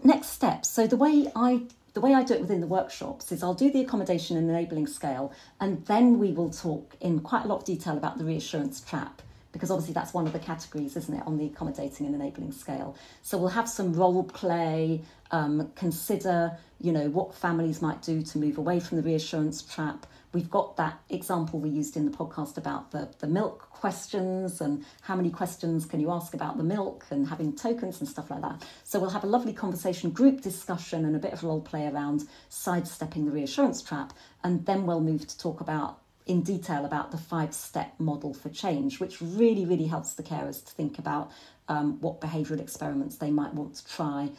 next 0.02 0.28
steps. 0.28 0.70
So 0.70 0.86
the 0.86 0.96
way 0.96 1.30
I 1.36 1.64
the 1.92 2.00
way 2.00 2.14
I 2.14 2.22
do 2.22 2.32
it 2.32 2.40
within 2.40 2.60
the 2.62 2.66
workshops 2.66 3.30
is 3.30 3.42
I'll 3.42 3.52
do 3.52 3.70
the 3.70 3.80
accommodation 3.82 4.38
and 4.38 4.48
enabling 4.48 4.86
scale, 4.86 5.32
and 5.60 5.84
then 5.84 6.18
we 6.18 6.32
will 6.32 6.50
talk 6.50 6.96
in 6.98 7.20
quite 7.20 7.44
a 7.44 7.48
lot 7.48 7.56
of 7.56 7.64
detail 7.64 7.98
about 7.98 8.16
the 8.16 8.24
reassurance 8.24 8.80
trap 8.80 9.20
because 9.52 9.70
obviously 9.70 9.94
that's 9.94 10.14
one 10.14 10.26
of 10.26 10.32
the 10.32 10.38
categories, 10.38 10.96
isn't 10.96 11.14
it, 11.14 11.26
on 11.26 11.36
the 11.36 11.46
accommodating 11.46 12.06
and 12.06 12.14
enabling 12.14 12.52
scale. 12.52 12.96
So 13.22 13.38
we'll 13.38 13.48
have 13.48 13.68
some 13.68 13.92
role 13.92 14.22
play, 14.22 15.02
um, 15.30 15.72
consider, 15.74 16.56
you 16.80 16.92
know, 16.92 17.08
what 17.10 17.34
families 17.34 17.82
might 17.82 18.02
do 18.02 18.22
to 18.22 18.38
move 18.38 18.58
away 18.58 18.80
from 18.80 18.98
the 18.98 19.02
reassurance 19.02 19.62
trap. 19.62 20.06
We've 20.32 20.50
got 20.50 20.76
that 20.76 21.00
example 21.08 21.58
we 21.58 21.70
used 21.70 21.96
in 21.96 22.04
the 22.04 22.16
podcast 22.16 22.58
about 22.58 22.90
the, 22.90 23.08
the 23.18 23.26
milk 23.26 23.70
questions 23.70 24.60
and 24.60 24.84
how 25.00 25.16
many 25.16 25.30
questions 25.30 25.86
can 25.86 26.00
you 26.00 26.10
ask 26.10 26.34
about 26.34 26.58
the 26.58 26.64
milk 26.64 27.06
and 27.10 27.26
having 27.28 27.54
tokens 27.54 28.00
and 28.00 28.08
stuff 28.08 28.30
like 28.30 28.42
that. 28.42 28.64
So 28.84 28.98
we'll 28.98 29.10
have 29.10 29.24
a 29.24 29.28
lovely 29.28 29.52
conversation, 29.52 30.10
group 30.10 30.42
discussion, 30.42 31.04
and 31.04 31.16
a 31.16 31.18
bit 31.18 31.32
of 31.32 31.42
role 31.42 31.60
play 31.60 31.86
around 31.86 32.24
sidestepping 32.48 33.24
the 33.24 33.30
reassurance 33.30 33.82
trap. 33.82 34.12
And 34.44 34.66
then 34.66 34.84
we'll 34.84 35.00
move 35.00 35.26
to 35.26 35.38
talk 35.38 35.60
about 35.60 36.00
in 36.26 36.42
detail 36.42 36.84
about 36.84 37.10
the 37.10 37.18
five 37.18 37.54
step 37.54 37.94
model 37.98 38.34
for 38.34 38.50
change, 38.50 39.00
which 39.00 39.20
really, 39.22 39.64
really 39.64 39.86
helps 39.86 40.12
the 40.14 40.22
carers 40.22 40.64
to 40.64 40.72
think 40.72 40.98
about 40.98 41.30
um, 41.68 42.00
what 42.00 42.20
behavioural 42.20 42.60
experiments 42.60 43.16
they 43.16 43.30
might 43.30 43.54
want 43.54 43.74
to 43.76 43.88
try 43.88 44.30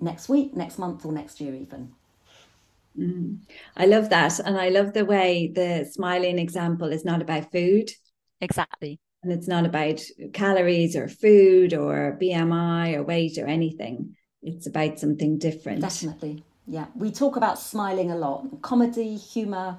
next 0.00 0.28
week, 0.28 0.54
next 0.56 0.78
month, 0.78 1.04
or 1.04 1.12
next 1.12 1.40
year, 1.40 1.54
even. 1.54 1.92
Mm. 2.98 3.38
I 3.76 3.86
love 3.86 4.10
that. 4.10 4.38
And 4.40 4.58
I 4.58 4.68
love 4.68 4.92
the 4.92 5.04
way 5.04 5.50
the 5.54 5.88
smiling 5.90 6.38
example 6.38 6.88
is 6.88 7.04
not 7.04 7.22
about 7.22 7.50
food. 7.50 7.90
Exactly. 8.40 9.00
And 9.22 9.32
it's 9.32 9.48
not 9.48 9.64
about 9.64 10.00
calories 10.32 10.96
or 10.96 11.08
food 11.08 11.72
or 11.72 12.18
BMI 12.20 12.94
or 12.94 13.02
weight 13.02 13.38
or 13.38 13.46
anything. 13.46 14.16
It's 14.42 14.66
about 14.66 14.98
something 14.98 15.38
different. 15.38 15.80
Definitely. 15.80 16.44
Yeah. 16.66 16.86
We 16.94 17.10
talk 17.10 17.36
about 17.36 17.58
smiling 17.58 18.10
a 18.10 18.16
lot. 18.16 18.62
Comedy, 18.62 19.16
humour, 19.16 19.78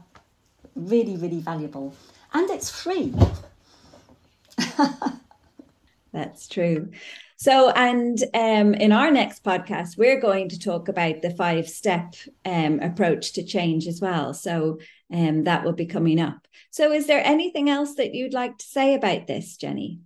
really, 0.75 1.15
really 1.15 1.39
valuable. 1.39 1.95
And 2.34 2.49
it's 2.49 2.69
free. 2.69 3.13
That's 6.12 6.47
true. 6.47 6.91
So, 7.38 7.69
and 7.71 8.17
um, 8.34 8.74
in 8.76 8.91
our 8.91 9.12
next 9.12 9.43
podcast, 9.43 9.98
we're 9.98 10.21
going 10.21 10.50
to 10.50 10.60
talk 10.60 10.88
about 10.88 11.21
the 11.21 11.32
five 11.32 11.67
step 11.67 12.15
um, 12.45 12.80
approach 12.80 13.34
to 13.34 13.43
change 13.43 13.88
as 13.88 14.00
well. 14.00 14.34
So, 14.34 14.80
um, 15.13 15.43
that 15.43 15.63
will 15.63 15.74
be 15.74 15.86
coming 15.86 16.19
up. 16.19 16.48
So, 16.71 16.93
is 16.93 17.08
there 17.08 17.21
anything 17.26 17.69
else 17.69 17.95
that 17.95 18.15
you'd 18.15 18.34
like 18.34 18.58
to 18.60 18.65
say 18.65 18.93
about 18.93 19.28
this, 19.28 19.58
Jenny? 19.58 20.00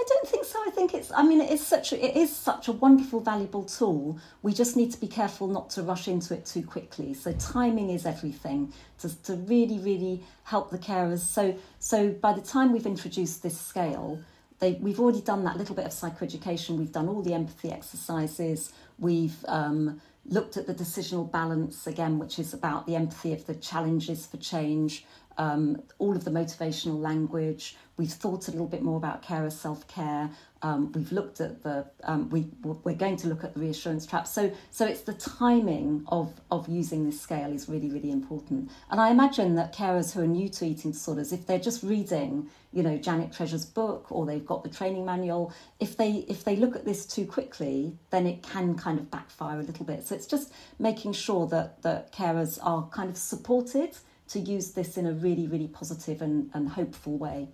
I 0.00 0.04
don't 0.08 0.26
think 0.26 0.46
so. 0.46 0.58
I 0.66 0.70
think 0.70 0.94
it's. 0.94 1.12
I 1.12 1.22
mean, 1.22 1.42
it 1.42 1.50
is 1.50 1.64
such. 1.64 1.92
A, 1.92 2.04
it 2.04 2.16
is 2.16 2.34
such 2.34 2.68
a 2.68 2.72
wonderful, 2.72 3.20
valuable 3.20 3.64
tool. 3.64 4.18
We 4.42 4.54
just 4.54 4.76
need 4.76 4.90
to 4.92 5.00
be 5.00 5.06
careful 5.06 5.46
not 5.46 5.68
to 5.70 5.82
rush 5.82 6.08
into 6.08 6.34
it 6.34 6.46
too 6.46 6.62
quickly. 6.62 7.12
So 7.12 7.32
timing 7.34 7.90
is 7.90 8.06
everything 8.06 8.72
to 9.00 9.22
to 9.24 9.34
really, 9.34 9.78
really 9.78 10.24
help 10.44 10.70
the 10.70 10.78
carers. 10.78 11.18
So 11.18 11.54
so 11.78 12.10
by 12.10 12.32
the 12.32 12.40
time 12.40 12.72
we've 12.72 12.86
introduced 12.86 13.42
this 13.42 13.60
scale, 13.60 14.18
they, 14.60 14.72
we've 14.74 15.00
already 15.00 15.22
done 15.22 15.44
that 15.44 15.56
little 15.56 15.74
bit 15.74 15.86
of 15.86 15.90
psychoeducation. 15.92 16.76
We've 16.76 16.92
done 16.92 17.08
all 17.08 17.22
the 17.22 17.34
empathy 17.34 17.72
exercises. 17.72 18.72
We've 18.98 19.36
um, 19.48 20.00
looked 20.26 20.56
at 20.56 20.66
the 20.66 20.74
decisional 20.74 21.30
balance 21.30 21.86
again, 21.86 22.18
which 22.18 22.38
is 22.38 22.54
about 22.54 22.86
the 22.86 22.94
empathy 22.94 23.32
of 23.32 23.46
the 23.46 23.54
challenges 23.54 24.26
for 24.26 24.36
change, 24.36 25.04
um, 25.38 25.82
all 25.98 26.14
of 26.14 26.24
the 26.24 26.30
motivational 26.30 27.00
language. 27.00 27.76
We've 27.96 28.12
thought 28.12 28.48
a 28.48 28.50
little 28.50 28.66
bit 28.68 28.82
more 28.82 28.98
about 28.98 29.22
carer 29.22 29.50
self 29.50 29.88
care. 29.88 30.30
Um, 30.62 30.92
we've 30.92 31.10
looked 31.10 31.40
at 31.40 31.62
the 31.62 31.86
um, 32.04 32.28
we 32.28 32.46
we're 32.62 32.94
going 32.94 33.16
to 33.16 33.28
look 33.28 33.44
at 33.44 33.54
the 33.54 33.60
reassurance 33.60 34.04
trap. 34.06 34.26
So 34.26 34.52
so 34.70 34.86
it's 34.86 35.00
the 35.00 35.14
timing 35.14 36.04
of 36.08 36.34
of 36.50 36.68
using 36.68 37.06
this 37.06 37.20
scale 37.20 37.52
is 37.52 37.68
really 37.68 37.88
really 37.88 38.10
important. 38.10 38.70
And 38.90 39.00
I 39.00 39.10
imagine 39.10 39.54
that 39.54 39.74
carers 39.74 40.12
who 40.12 40.20
are 40.20 40.26
new 40.26 40.48
to 40.50 40.66
eating 40.66 40.90
disorders, 40.90 41.32
if 41.32 41.46
they're 41.46 41.58
just 41.58 41.82
reading, 41.82 42.50
you 42.72 42.82
know, 42.82 42.98
Janet 42.98 43.32
Treasure's 43.32 43.64
book 43.64 44.12
or 44.12 44.26
they've 44.26 44.44
got 44.44 44.62
the 44.62 44.68
training 44.68 45.06
manual, 45.06 45.52
if 45.78 45.96
they 45.96 46.26
if 46.28 46.44
they 46.44 46.56
look 46.56 46.76
at 46.76 46.84
this 46.84 47.06
too 47.06 47.26
quickly, 47.26 47.96
then 48.10 48.26
it 48.26 48.42
can 48.42 48.74
kind 48.76 48.98
of 48.98 49.10
backfire 49.10 49.60
a 49.60 49.62
little 49.62 49.86
bit. 49.86 50.06
So 50.06 50.14
it's 50.14 50.26
just 50.26 50.52
making 50.78 51.14
sure 51.14 51.46
that 51.48 51.80
that 51.82 52.12
carers 52.12 52.58
are 52.62 52.86
kind 52.88 53.08
of 53.08 53.16
supported 53.16 53.96
to 54.28 54.38
use 54.38 54.72
this 54.72 54.98
in 54.98 55.06
a 55.06 55.12
really 55.12 55.46
really 55.46 55.68
positive 55.68 56.20
and, 56.20 56.50
and 56.52 56.68
hopeful 56.68 57.16
way. 57.16 57.48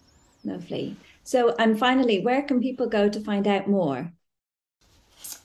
Lovely. 0.45 0.97
So, 1.27 1.57
and 1.59 1.77
finally, 1.77 2.21
where 2.21 2.43
can 2.43 2.61
people 2.61 2.87
go 2.87 3.09
to 3.09 3.19
find 3.19 3.49
out 3.49 3.67
more? 3.69 4.13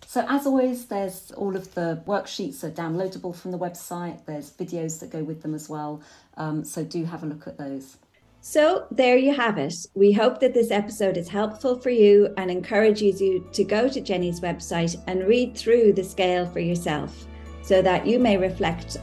So, 0.05 0.23
as 0.29 0.45
always, 0.45 0.85
there's 0.85 1.31
all 1.31 1.55
of 1.55 1.73
the 1.73 2.03
worksheets 2.05 2.63
are 2.63 2.69
downloadable 2.69 3.35
from 3.35 3.49
the 3.49 3.57
website. 3.57 4.23
There's 4.27 4.51
videos 4.51 4.99
that 4.99 5.09
go 5.09 5.23
with 5.23 5.41
them 5.41 5.55
as 5.55 5.69
well. 5.69 6.03
Um, 6.37 6.63
so, 6.63 6.83
do 6.83 7.03
have 7.05 7.23
a 7.23 7.25
look 7.25 7.47
at 7.47 7.57
those. 7.57 7.97
So, 8.41 8.85
there 8.91 9.17
you 9.17 9.33
have 9.33 9.57
it. 9.57 9.73
We 9.95 10.11
hope 10.11 10.39
that 10.41 10.53
this 10.53 10.69
episode 10.69 11.17
is 11.17 11.27
helpful 11.27 11.79
for 11.79 11.89
you 11.89 12.31
and 12.37 12.51
encourages 12.51 13.19
you 13.19 13.49
to 13.51 13.63
go 13.63 13.89
to 13.89 14.01
Jenny's 14.01 14.39
website 14.39 15.01
and 15.07 15.27
read 15.27 15.57
through 15.57 15.93
the 15.93 16.03
scale 16.03 16.45
for 16.45 16.59
yourself 16.59 17.25
so 17.63 17.81
that 17.81 18.05
you 18.05 18.19
may 18.19 18.37
reflect 18.37 18.97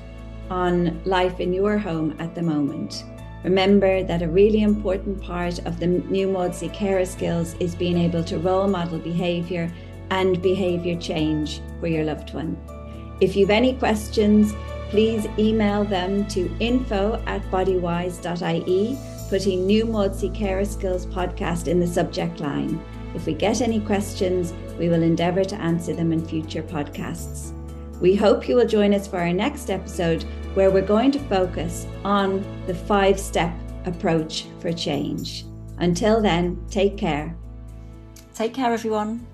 on 0.48 1.02
life 1.02 1.40
in 1.40 1.52
your 1.52 1.76
home 1.76 2.14
at 2.20 2.36
the 2.36 2.42
moment. 2.42 3.02
Remember 3.44 4.02
that 4.02 4.22
a 4.22 4.28
really 4.28 4.62
important 4.62 5.22
part 5.22 5.58
of 5.60 5.78
the 5.78 5.86
new 5.86 6.28
Maudsley 6.28 6.68
carer 6.70 7.04
skills 7.04 7.54
is 7.60 7.74
being 7.74 7.96
able 7.96 8.24
to 8.24 8.38
role 8.38 8.66
model 8.66 8.98
behaviour 8.98 9.72
and 10.10 10.42
behaviour 10.42 10.98
change 10.98 11.60
for 11.80 11.86
your 11.86 12.04
loved 12.04 12.34
one. 12.34 12.56
If 13.20 13.36
you've 13.36 13.50
any 13.50 13.74
questions, 13.74 14.54
please 14.90 15.26
email 15.38 15.84
them 15.84 16.26
to 16.28 16.50
info 16.60 17.22
at 17.26 17.42
bodywhys.ie, 17.50 18.98
putting 19.28 19.66
New 19.66 19.84
Maudsley 19.84 20.30
Carer 20.30 20.64
Skills 20.64 21.06
podcast 21.06 21.68
in 21.68 21.78
the 21.78 21.86
subject 21.86 22.40
line. 22.40 22.82
If 23.14 23.26
we 23.26 23.34
get 23.34 23.60
any 23.60 23.80
questions, 23.80 24.52
we 24.78 24.88
will 24.88 25.02
endeavour 25.02 25.44
to 25.44 25.56
answer 25.56 25.94
them 25.94 26.12
in 26.12 26.26
future 26.26 26.62
podcasts. 26.62 27.52
We 28.00 28.14
hope 28.14 28.48
you 28.48 28.54
will 28.54 28.66
join 28.66 28.94
us 28.94 29.06
for 29.08 29.18
our 29.18 29.32
next 29.32 29.70
episode 29.70 30.24
where 30.58 30.72
we're 30.72 30.82
going 30.82 31.12
to 31.12 31.20
focus 31.20 31.86
on 32.04 32.44
the 32.66 32.74
five 32.74 33.20
step 33.20 33.54
approach 33.84 34.46
for 34.58 34.72
change. 34.72 35.44
Until 35.76 36.20
then, 36.20 36.60
take 36.68 36.96
care. 36.96 37.36
Take 38.34 38.54
care, 38.54 38.72
everyone. 38.72 39.24